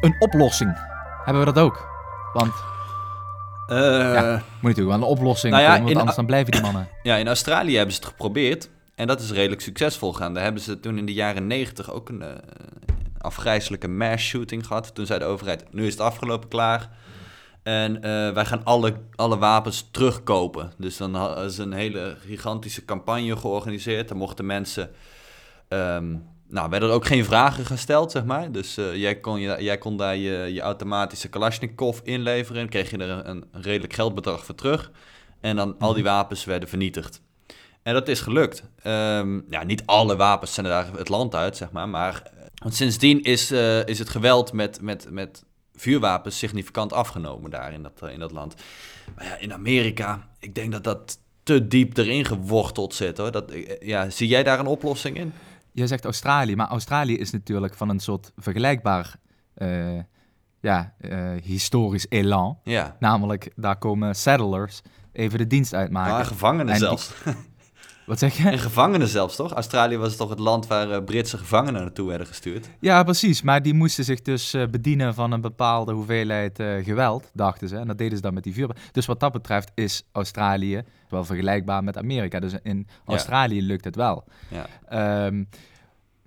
Een 0.00 0.14
oplossing. 0.18 0.76
Hebben 1.24 1.44
we 1.44 1.52
dat 1.52 1.64
ook? 1.64 1.90
Want 2.32 2.52
Uh, 3.72 4.14
ja, 4.14 4.32
moet 4.32 4.42
natuurlijk 4.62 4.96
wel 4.98 5.08
een 5.08 5.16
oplossing 5.16 5.52
nou 5.52 5.64
ja, 5.64 5.70
komen, 5.70 5.84
want 5.84 5.96
anders 5.96 6.16
dan 6.16 6.26
blijven 6.26 6.52
die 6.52 6.60
mannen. 6.60 6.88
Ja, 7.02 7.16
in 7.16 7.26
Australië 7.26 7.76
hebben 7.76 7.94
ze 7.94 8.00
het 8.00 8.08
geprobeerd. 8.08 8.70
En 8.94 9.06
dat 9.06 9.20
is 9.20 9.30
redelijk 9.30 9.60
succesvol 9.60 10.12
gegaan. 10.12 10.34
Daar 10.34 10.42
hebben 10.42 10.62
ze 10.62 10.80
toen 10.80 10.98
in 10.98 11.06
de 11.06 11.12
jaren 11.12 11.46
90 11.46 11.92
ook 11.92 12.08
een 12.08 12.20
uh, 12.20 12.28
afgrijzelijke 13.18 13.88
mass 13.88 14.24
shooting 14.24 14.66
gehad. 14.66 14.94
Toen 14.94 15.06
zei 15.06 15.18
de 15.18 15.24
overheid, 15.24 15.72
nu 15.72 15.86
is 15.86 15.92
het 15.92 16.00
afgelopen, 16.00 16.48
klaar. 16.48 16.90
En 17.62 17.94
uh, 17.94 18.00
wij 18.30 18.44
gaan 18.44 18.64
alle, 18.64 18.94
alle 19.14 19.38
wapens 19.38 19.88
terugkopen. 19.90 20.72
Dus 20.78 20.96
dan 20.96 21.14
hadden 21.14 21.50
ze 21.50 21.62
een 21.62 21.72
hele 21.72 22.16
gigantische 22.26 22.84
campagne 22.84 23.36
georganiseerd. 23.36 24.08
Dan 24.08 24.16
mochten 24.16 24.46
mensen... 24.46 24.90
Um, 25.68 26.30
nou, 26.52 26.70
werden 26.70 26.88
er 26.88 26.94
ook 26.94 27.06
geen 27.06 27.24
vragen 27.24 27.66
gesteld, 27.66 28.10
zeg 28.10 28.24
maar. 28.24 28.52
Dus 28.52 28.78
uh, 28.78 28.94
jij, 28.94 29.20
kon 29.20 29.40
je, 29.40 29.56
jij 29.58 29.78
kon 29.78 29.96
daar 29.96 30.16
je, 30.16 30.52
je 30.52 30.60
automatische 30.60 31.28
Kalashnikov 31.28 31.98
inleveren. 32.02 32.68
kreeg 32.68 32.90
je 32.90 32.98
er 32.98 33.10
een, 33.10 33.44
een 33.52 33.62
redelijk 33.62 33.92
geldbedrag 33.92 34.44
voor 34.44 34.54
terug. 34.54 34.90
En 35.40 35.56
dan 35.56 35.78
al 35.78 35.94
die 35.94 36.04
wapens 36.04 36.44
werden 36.44 36.68
vernietigd. 36.68 37.20
En 37.82 37.94
dat 37.94 38.08
is 38.08 38.20
gelukt. 38.20 38.62
Um, 38.86 39.44
ja, 39.50 39.62
niet 39.64 39.82
alle 39.86 40.16
wapens 40.16 40.54
zijn 40.54 40.66
daar 40.66 40.86
het 40.96 41.08
land 41.08 41.34
uit, 41.34 41.56
zeg 41.56 41.70
maar. 41.70 41.88
Maar 41.88 42.22
want 42.62 42.74
sindsdien 42.74 43.22
is, 43.22 43.52
uh, 43.52 43.86
is 43.86 43.98
het 43.98 44.08
geweld 44.08 44.52
met, 44.52 44.80
met, 44.80 45.06
met 45.10 45.44
vuurwapens 45.74 46.38
significant 46.38 46.92
afgenomen 46.92 47.50
daar 47.50 47.72
in 47.72 47.82
dat, 47.82 48.00
uh, 48.04 48.12
in 48.12 48.18
dat 48.18 48.32
land. 48.32 48.54
Maar 49.16 49.24
ja, 49.24 49.36
in 49.36 49.52
Amerika, 49.52 50.28
ik 50.38 50.54
denk 50.54 50.72
dat 50.72 50.84
dat 50.84 51.18
te 51.42 51.66
diep 51.66 51.96
erin 51.96 52.24
geworteld 52.24 52.94
zit. 52.94 53.18
Hoor. 53.18 53.30
Dat, 53.30 53.52
ja, 53.80 54.10
zie 54.10 54.28
jij 54.28 54.42
daar 54.42 54.58
een 54.58 54.66
oplossing 54.66 55.16
in? 55.16 55.32
Je 55.72 55.86
zegt 55.86 56.04
Australië, 56.04 56.56
maar 56.56 56.68
Australië 56.68 57.16
is 57.18 57.30
natuurlijk 57.30 57.74
van 57.74 57.88
een 57.88 58.00
soort 58.00 58.32
vergelijkbaar 58.36 59.16
uh, 59.56 59.98
ja, 60.60 60.94
historisch 61.42 62.06
elan. 62.08 62.58
Ja. 62.64 62.96
Namelijk, 62.98 63.52
daar 63.56 63.76
komen 63.78 64.14
settlers 64.16 64.82
even 65.12 65.38
de 65.38 65.46
dienst 65.46 65.74
uitmaken. 65.74 66.14
Ah, 66.14 66.26
gevangenen 66.26 66.66
En 66.66 66.72
die- 66.78 66.82
zelfs. 66.82 67.12
Wat 68.06 68.18
zeg 68.18 68.36
je? 68.36 68.48
En 68.48 68.58
gevangenen 68.58 69.08
zelfs, 69.08 69.36
toch? 69.36 69.52
Australië 69.52 69.96
was 69.96 70.16
toch 70.16 70.28
het 70.30 70.38
land 70.38 70.66
waar 70.66 70.90
uh, 70.90 71.04
Britse 71.04 71.38
gevangenen 71.38 71.80
naartoe 71.80 72.08
werden 72.08 72.26
gestuurd? 72.26 72.70
Ja, 72.80 73.02
precies. 73.02 73.42
Maar 73.42 73.62
die 73.62 73.74
moesten 73.74 74.04
zich 74.04 74.22
dus 74.22 74.54
uh, 74.54 74.66
bedienen 74.66 75.14
van 75.14 75.32
een 75.32 75.40
bepaalde 75.40 75.92
hoeveelheid 75.92 76.60
uh, 76.60 76.84
geweld, 76.84 77.30
dachten 77.32 77.68
ze. 77.68 77.76
En 77.76 77.86
dat 77.86 77.98
deden 77.98 78.16
ze 78.16 78.22
dan 78.22 78.34
met 78.34 78.44
die 78.44 78.54
vuur. 78.54 78.76
Dus 78.92 79.06
wat 79.06 79.20
dat 79.20 79.32
betreft 79.32 79.70
is 79.74 80.04
Australië 80.12 80.82
wel 81.08 81.24
vergelijkbaar 81.24 81.84
met 81.84 81.98
Amerika. 81.98 82.40
Dus 82.40 82.52
in 82.62 82.86
Australië 83.06 83.60
ja. 83.60 83.66
lukt 83.66 83.84
het 83.84 83.96
wel. 83.96 84.24
Ja. 84.48 85.26
Um, 85.26 85.48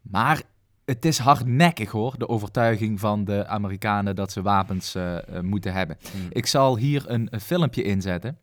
maar 0.02 0.42
het 0.86 1.06
is 1.06 1.18
hardnekkig 1.18 1.92
hoor, 1.92 2.18
de 2.18 2.30
overtuiging 2.30 3.00
van 3.00 3.26
de 3.26 3.48
Amerikanen 3.48 4.16
dat 4.16 4.32
ze 4.32 4.42
wapens 4.42 4.96
moeten 5.42 5.74
hebben. 5.74 5.98
Hmm. 6.12 6.28
Ik 6.30 6.46
zal 6.46 6.78
hier 6.78 7.04
een, 7.08 7.28
een 7.32 7.42
filmpje 7.42 7.84
inzetten 7.84 8.38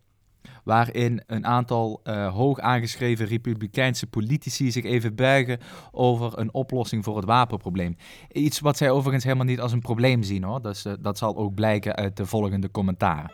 waarin 0.63 1.23
een 1.27 1.47
aantal 1.47 2.01
uh, 2.05 2.35
hoog 2.35 2.61
aangeschreven 2.61 3.27
republikeinse 3.27 4.07
politici 4.07 4.71
zich 4.71 4.85
even 4.85 5.15
buigen 5.15 5.59
over 5.93 6.39
een 6.39 6.55
oplossing 6.55 7.05
voor 7.05 7.17
het 7.17 7.25
wapenprobleem. 7.25 7.97
Iets 8.33 8.61
wat 8.61 8.77
zij 8.77 8.91
overigens 8.91 9.25
helemaal 9.25 9.47
niet 9.47 9.61
als 9.61 9.73
een 9.73 9.81
probleem 9.81 10.23
zien 10.23 10.45
hoor. 10.45 10.61
Dat 11.01 11.19
zal 11.19 11.37
ook 11.37 11.55
blijken 11.55 11.97
uit 11.97 12.17
de 12.17 12.27
volgende 12.27 12.71
commentaren. 12.71 13.31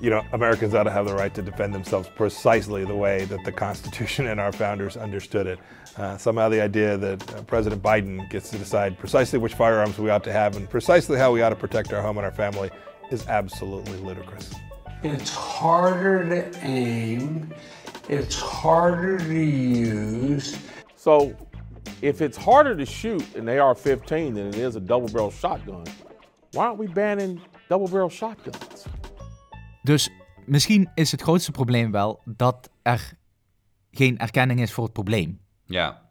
You 0.00 0.10
know, 0.10 0.22
Americans 0.32 0.74
ought 0.74 0.86
to 0.86 0.92
have 0.92 1.06
the 1.06 1.14
right 1.14 1.34
to 1.34 1.42
defend 1.42 1.72
themselves 1.72 2.08
precisely 2.08 2.84
the 2.84 2.96
way 2.96 3.26
that 3.26 3.44
the 3.44 3.52
Constitution 3.52 4.26
and 4.30 4.40
our 4.40 4.52
founders 4.52 4.96
understood 4.96 5.46
it. 5.46 5.58
Uh, 5.98 6.16
somehow 6.18 6.50
the 6.50 6.60
idea 6.60 6.98
that 6.98 7.34
uh, 7.34 7.42
President 7.42 7.82
Biden 7.82 8.28
gets 8.28 8.50
to 8.50 8.58
decide 8.58 8.98
precisely 8.98 9.38
which 9.38 9.54
firearms 9.54 9.98
we 9.98 10.10
ought 10.10 10.24
to 10.24 10.32
have 10.32 10.56
and 10.56 10.68
precisely 10.68 11.18
how 11.18 11.32
we 11.32 11.42
ought 11.42 11.50
to 11.50 11.56
protect 11.56 11.92
our 11.92 12.02
home 12.02 12.18
and 12.18 12.24
our 12.24 12.32
family 12.32 12.70
is 13.10 13.26
absolutely 13.28 13.96
ludicrous. 13.98 14.50
It's 15.04 15.30
harder 15.30 16.24
to 16.28 16.58
aim, 16.62 17.52
it's 18.08 18.40
harder 18.40 19.18
to 19.18 19.34
use. 19.34 20.56
So, 20.96 21.34
if 22.00 22.20
it's 22.20 22.38
harder 22.38 22.74
to 22.76 22.86
shoot 22.86 23.22
an 23.34 23.48
AR 23.48 23.74
15 23.74 24.34
than 24.34 24.46
it 24.46 24.54
is 24.54 24.76
a 24.76 24.80
double 24.80 25.08
barrel 25.12 25.30
shotgun, 25.30 25.84
why 26.52 26.64
aren't 26.64 26.78
we 26.78 26.88
banning 26.88 27.40
double 27.68 27.88
barrel 27.88 28.08
shotguns? 28.08 28.86
Dus 29.82 30.10
misschien 30.46 30.90
is 30.94 31.10
het 31.10 31.22
grootste 31.22 31.50
probleem 31.50 31.90
wel 31.90 32.20
dat 32.24 32.70
er 32.82 33.12
geen 33.90 34.18
erkenning 34.18 34.60
is 34.60 34.72
voor 34.72 34.84
het 34.84 34.92
probleem. 34.92 35.40
Ja. 35.64 36.02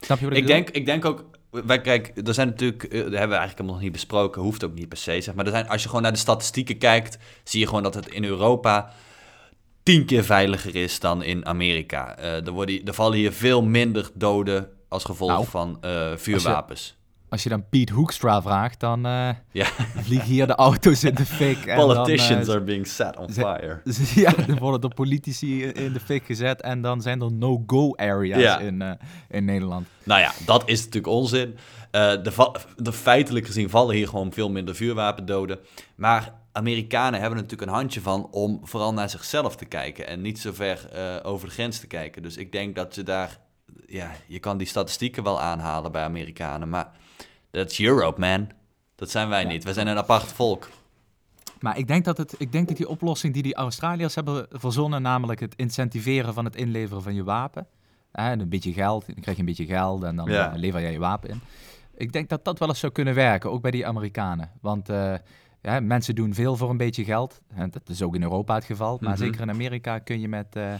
Snap 0.00 0.18
je 0.18 0.24
wat 0.24 0.34
ik, 0.34 0.40
ik 0.40 0.46
denk, 0.46 0.70
ik 0.70 0.86
denk 0.86 1.04
ook, 1.04 1.29
wij 1.50 1.80
kijk, 1.80 2.12
er 2.24 2.34
zijn 2.34 2.48
natuurlijk, 2.48 2.82
dat 2.82 2.90
hebben 2.92 3.10
we 3.10 3.18
eigenlijk 3.18 3.50
helemaal 3.50 3.74
nog 3.74 3.82
niet 3.82 3.92
besproken, 3.92 4.42
hoeft 4.42 4.64
ook 4.64 4.74
niet 4.74 4.88
per 4.88 4.98
se, 4.98 5.20
zeg 5.20 5.34
maar. 5.34 5.44
Er 5.44 5.50
zijn, 5.50 5.68
als 5.68 5.82
je 5.82 5.88
gewoon 5.88 6.02
naar 6.02 6.12
de 6.12 6.18
statistieken 6.18 6.78
kijkt, 6.78 7.18
zie 7.44 7.60
je 7.60 7.66
gewoon 7.66 7.82
dat 7.82 7.94
het 7.94 8.08
in 8.08 8.24
Europa 8.24 8.92
tien 9.82 10.04
keer 10.04 10.24
veiliger 10.24 10.74
is 10.74 11.00
dan 11.00 11.22
in 11.22 11.46
Amerika. 11.46 12.18
Uh, 12.18 12.46
er, 12.46 12.50
worden, 12.50 12.84
er 12.84 12.94
vallen 12.94 13.18
hier 13.18 13.32
veel 13.32 13.62
minder 13.62 14.10
doden 14.14 14.70
als 14.88 15.04
gevolg 15.04 15.30
nou, 15.30 15.46
van 15.46 15.78
uh, 15.84 16.16
vuurwapens. 16.16 16.98
Als 17.30 17.42
je, 17.42 17.48
dan 17.48 17.68
Piet 17.68 17.90
Hoekstra 17.90 18.42
vraagt, 18.42 18.80
dan 18.80 19.06
uh, 19.06 19.28
ja. 19.52 19.66
vliegen 19.96 20.28
hier 20.28 20.46
de 20.46 20.54
auto's 20.54 21.04
in 21.04 21.14
de 21.14 21.26
fik. 21.26 21.64
En 21.64 21.76
Politicians 21.76 22.46
dan, 22.46 22.54
are 22.54 22.64
being 22.64 22.86
set 22.86 23.16
on 23.16 23.32
fire. 23.32 23.80
Ja, 24.14 24.32
dan 24.46 24.58
worden 24.58 24.90
er 24.90 24.94
politici 24.94 25.64
in 25.64 25.92
de 25.92 26.00
fik 26.00 26.24
gezet 26.24 26.60
en 26.60 26.82
dan 26.82 27.02
zijn 27.02 27.20
er 27.20 27.32
no-go 27.32 27.96
areas 27.96 28.40
ja. 28.40 28.58
in, 28.58 28.98
in 29.28 29.44
Nederland. 29.44 29.86
Nou 30.04 30.20
ja, 30.20 30.32
dat 30.46 30.68
is 30.68 30.78
natuurlijk 30.78 31.12
onzin. 31.12 31.56
De, 31.90 32.52
de, 32.76 32.92
feitelijk 32.92 33.46
gezien 33.46 33.70
vallen 33.70 33.94
hier 33.94 34.08
gewoon 34.08 34.32
veel 34.32 34.50
minder 34.50 34.74
vuurwapendoden. 34.74 35.58
Maar 35.94 36.32
Amerikanen 36.52 37.20
hebben 37.20 37.38
er 37.38 37.44
natuurlijk 37.44 37.70
een 37.70 37.76
handje 37.76 38.00
van 38.00 38.28
om 38.30 38.60
vooral 38.62 38.92
naar 38.92 39.10
zichzelf 39.10 39.56
te 39.56 39.64
kijken 39.64 40.06
en 40.06 40.20
niet 40.20 40.38
zo 40.38 40.52
ver 40.52 40.88
over 41.22 41.48
de 41.48 41.54
grens 41.54 41.80
te 41.80 41.86
kijken. 41.86 42.22
Dus 42.22 42.36
ik 42.36 42.52
denk 42.52 42.74
dat 42.76 42.94
ze 42.94 43.02
daar, 43.02 43.38
ja, 43.86 44.10
je 44.26 44.38
kan 44.38 44.58
die 44.58 44.66
statistieken 44.66 45.22
wel 45.22 45.40
aanhalen 45.40 45.92
bij 45.92 46.02
Amerikanen, 46.02 46.68
maar 46.68 46.90
dat 47.50 47.70
is 47.70 47.80
Europe, 47.80 48.20
man. 48.20 48.48
Dat 48.94 49.10
zijn 49.10 49.28
wij 49.28 49.42
ja. 49.42 49.48
niet. 49.48 49.64
Wij 49.64 49.72
zijn 49.72 49.86
een 49.86 49.96
apart 49.96 50.32
volk. 50.32 50.68
Maar 51.60 51.78
ik 51.78 51.86
denk, 51.86 52.04
dat 52.04 52.16
het, 52.16 52.34
ik 52.38 52.52
denk 52.52 52.68
dat 52.68 52.76
die 52.76 52.88
oplossing 52.88 53.34
die 53.34 53.42
die 53.42 53.54
Australiërs 53.54 54.14
hebben 54.14 54.46
verzonnen, 54.50 55.02
namelijk 55.02 55.40
het 55.40 55.54
incentiveren 55.56 56.34
van 56.34 56.44
het 56.44 56.56
inleveren 56.56 57.02
van 57.02 57.14
je 57.14 57.24
wapen, 57.24 57.66
hè, 58.12 58.32
een 58.32 58.48
beetje 58.48 58.72
geld, 58.72 59.06
dan 59.06 59.20
krijg 59.20 59.36
je 59.36 59.42
een 59.42 59.48
beetje 59.48 59.66
geld 59.66 60.02
en 60.02 60.16
dan 60.16 60.30
ja. 60.30 60.52
uh, 60.52 60.58
lever 60.58 60.80
jij 60.80 60.92
je 60.92 60.98
wapen 60.98 61.30
in. 61.30 61.40
Ik 61.96 62.12
denk 62.12 62.28
dat 62.28 62.44
dat 62.44 62.58
wel 62.58 62.68
eens 62.68 62.78
zou 62.78 62.92
kunnen 62.92 63.14
werken, 63.14 63.50
ook 63.50 63.62
bij 63.62 63.70
die 63.70 63.86
Amerikanen. 63.86 64.50
Want 64.60 64.90
uh, 64.90 65.14
ja, 65.62 65.80
mensen 65.80 66.14
doen 66.14 66.34
veel 66.34 66.56
voor 66.56 66.70
een 66.70 66.76
beetje 66.76 67.04
geld. 67.04 67.40
En 67.54 67.70
dat 67.70 67.88
is 67.88 68.02
ook 68.02 68.14
in 68.14 68.22
Europa 68.22 68.54
het 68.54 68.64
geval. 68.64 68.98
Maar 69.00 69.10
mm 69.10 69.16
-hmm. 69.16 69.24
zeker 69.24 69.40
in 69.40 69.50
Amerika 69.50 69.98
kun 69.98 70.20
je 70.20 70.28
met, 70.28 70.56
uh, 70.56 70.74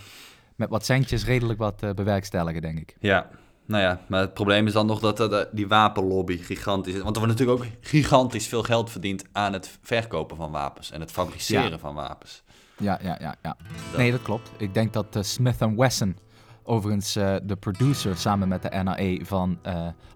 met 0.57 0.69
wat 0.69 0.85
centjes 0.85 1.25
redelijk 1.25 1.59
wat 1.59 1.83
uh, 1.83 1.91
bewerkstelligen, 1.91 2.63
denk 2.63 2.79
ik. 2.79 2.97
Ja, 3.01 3.31
nou 3.71 3.83
ja, 3.83 4.01
maar 4.07 4.21
het 4.21 4.35
probleem 4.35 4.67
is 4.67 4.73
dan 4.73 4.87
nog 4.87 5.01
dat 5.01 5.49
die 5.53 5.69
wapenlobby 5.69 6.39
gigantisch 6.39 6.95
is. 6.95 7.03
Want 7.03 7.17
er 7.17 7.23
wordt 7.23 7.39
natuurlijk 7.39 7.65
ook 7.65 7.73
gigantisch 7.81 8.47
veel 8.47 8.63
geld 8.63 8.91
verdiend 8.91 9.25
aan 9.33 9.53
het 9.53 9.79
verkopen 9.83 10.37
van 10.37 10.51
wapens 10.51 10.91
en 10.91 11.01
het 11.01 11.11
fabriceren 11.11 11.79
van 11.79 11.95
wapens. 11.95 12.43
Ja, 12.77 12.99
ja, 13.03 13.17
ja. 13.21 13.35
ja. 13.43 13.57
Nee, 13.97 14.11
dat 14.11 14.23
klopt. 14.23 14.51
Ik 14.57 14.75
denk 14.75 14.93
dat 14.93 15.17
uh, 15.17 15.23
Smith 15.23 15.57
Wesson, 15.77 16.17
overigens 16.63 17.13
de 17.43 17.57
producer 17.61 18.17
samen 18.17 18.49
met 18.49 18.63
de 18.63 18.83
NRA 18.83 19.25
van 19.25 19.59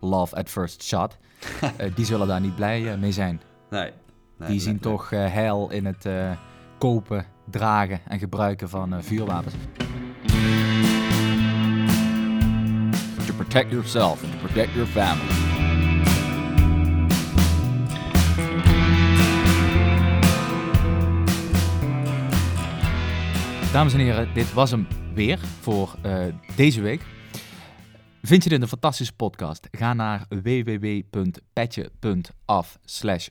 Love 0.01 0.37
at 0.37 0.51
First 0.51 0.83
Shot, 0.83 1.17
die 1.97 2.05
zullen 2.05 2.27
daar 2.27 2.41
niet 2.41 2.55
blij 2.55 2.97
mee 2.97 3.13
zijn. 3.13 3.41
Nee. 3.71 3.91
nee 4.39 4.49
die 4.49 4.61
zien 4.61 4.81
toch 4.81 5.11
heil 5.11 5.71
in 5.71 5.85
het 5.85 6.09
kopen, 6.79 7.27
dragen 7.51 8.01
en 8.09 8.19
gebruiken 8.19 8.69
van 8.69 9.03
vuurwapens. 9.03 9.55
Protect 13.37 13.71
yourself 13.71 14.23
and 14.23 14.33
to 14.33 14.39
protect 14.47 14.75
your 14.75 14.87
family. 14.87 15.29
Dames 23.73 23.93
en 23.93 24.01
heren, 24.01 24.35
dit 24.35 24.53
was 24.53 24.71
hem 24.71 24.87
weer 25.15 25.39
voor 25.61 25.95
uh, 26.07 26.25
deze 26.57 26.81
week. 26.81 27.03
Vind 28.23 28.45
je 28.45 28.49
dit 28.49 28.63
een 28.63 28.69
fantastische 28.69 29.13
podcast? 29.13 29.69
Ga 29.71 29.95
naar 29.95 30.27
www.petje.af 30.29 32.79
slash. 32.85 33.29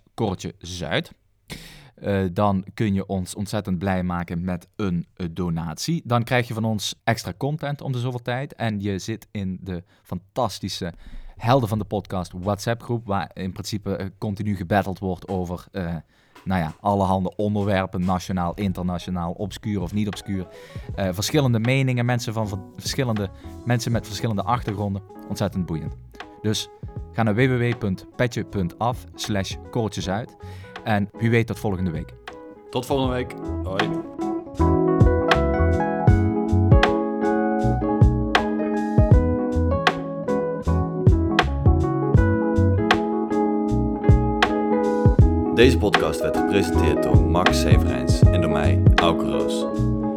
Uh, 2.04 2.24
dan 2.34 2.66
kun 2.74 2.94
je 2.94 3.06
ons 3.06 3.36
ontzettend 3.36 3.78
blij 3.78 4.04
maken 4.04 4.44
met 4.44 4.68
een 4.76 5.06
uh, 5.18 5.28
donatie. 5.32 6.02
Dan 6.06 6.24
krijg 6.24 6.48
je 6.48 6.54
van 6.54 6.64
ons 6.64 6.96
extra 7.04 7.34
content 7.38 7.82
om 7.82 7.92
de 7.92 8.00
zoveel 8.00 8.22
tijd. 8.22 8.54
En 8.54 8.82
je 8.82 9.00
zit 9.00 9.28
in 9.32 9.60
de 9.62 9.84
fantastische 10.02 10.94
Helden 11.36 11.70
van 11.70 11.78
de 11.78 11.86
Podcast 11.86 12.32
WhatsApp 12.36 12.84
groep. 12.84 13.06
Waar 13.06 13.32
in 13.34 13.52
principe 13.52 13.98
uh, 14.00 14.06
continu 14.18 14.56
gebatteld 14.56 15.00
wordt 15.00 15.28
over 15.28 15.66
nou 16.44 16.62
ja, 16.62 16.74
allerhande 16.80 17.36
onderwerpen. 17.36 18.06
Nationaal, 18.06 18.54
internationaal, 18.54 19.32
obscuur 19.32 19.82
of 19.82 19.94
niet 19.94 20.08
obscuur. 20.08 20.48
verschillende 20.96 21.60
meningen, 21.60 22.06
mensen 22.06 22.34
van 22.34 22.72
verschillende 22.76 23.30
mensen 23.66 23.92
met 23.92 24.08
verschillende 24.08 24.44
achtergronden. 24.44 25.02
Ontzettend 25.28 25.66
boeiend. 25.66 25.96
Dus 26.42 26.70
ga 27.12 27.24
naar 27.24 27.36
www.petje.af 27.36 29.06
slash 29.16 29.56
uit. 30.08 30.36
En 30.84 31.10
wie 31.18 31.30
weet 31.30 31.48
tot 31.48 31.60
volgende 31.60 31.92
week. 31.92 32.14
Tot 32.70 32.86
volgende 32.86 33.14
week. 33.14 33.36
Hoi. 33.64 33.90
Deze 45.56 45.78
podcast 45.78 46.22
werd 46.22 46.38
gepresenteerd 46.38 47.04
door 47.04 47.24
Max 47.24 47.62
Severijns 47.62 48.22
en 48.22 48.42
door 48.42 48.52
mij, 48.52 48.82
Auke 48.96 49.26
Roos. 49.26 49.66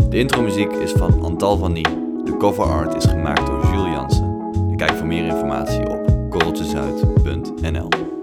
De 0.08 0.18
intromuziek 0.18 0.72
is 0.72 0.92
van 0.92 1.22
Antal 1.22 1.56
van 1.56 1.72
Nie. 1.72 1.88
De 2.24 2.36
cover 2.38 2.64
art 2.64 2.94
is 2.94 3.04
gemaakt 3.04 3.46
door 3.46 3.66
Jules 3.66 3.94
Jansen. 3.94 4.76
kijk 4.76 4.92
voor 4.92 5.06
meer 5.06 5.24
informatie 5.24 5.88
op 5.88 6.30
korreltjesuit.nl 6.30 8.15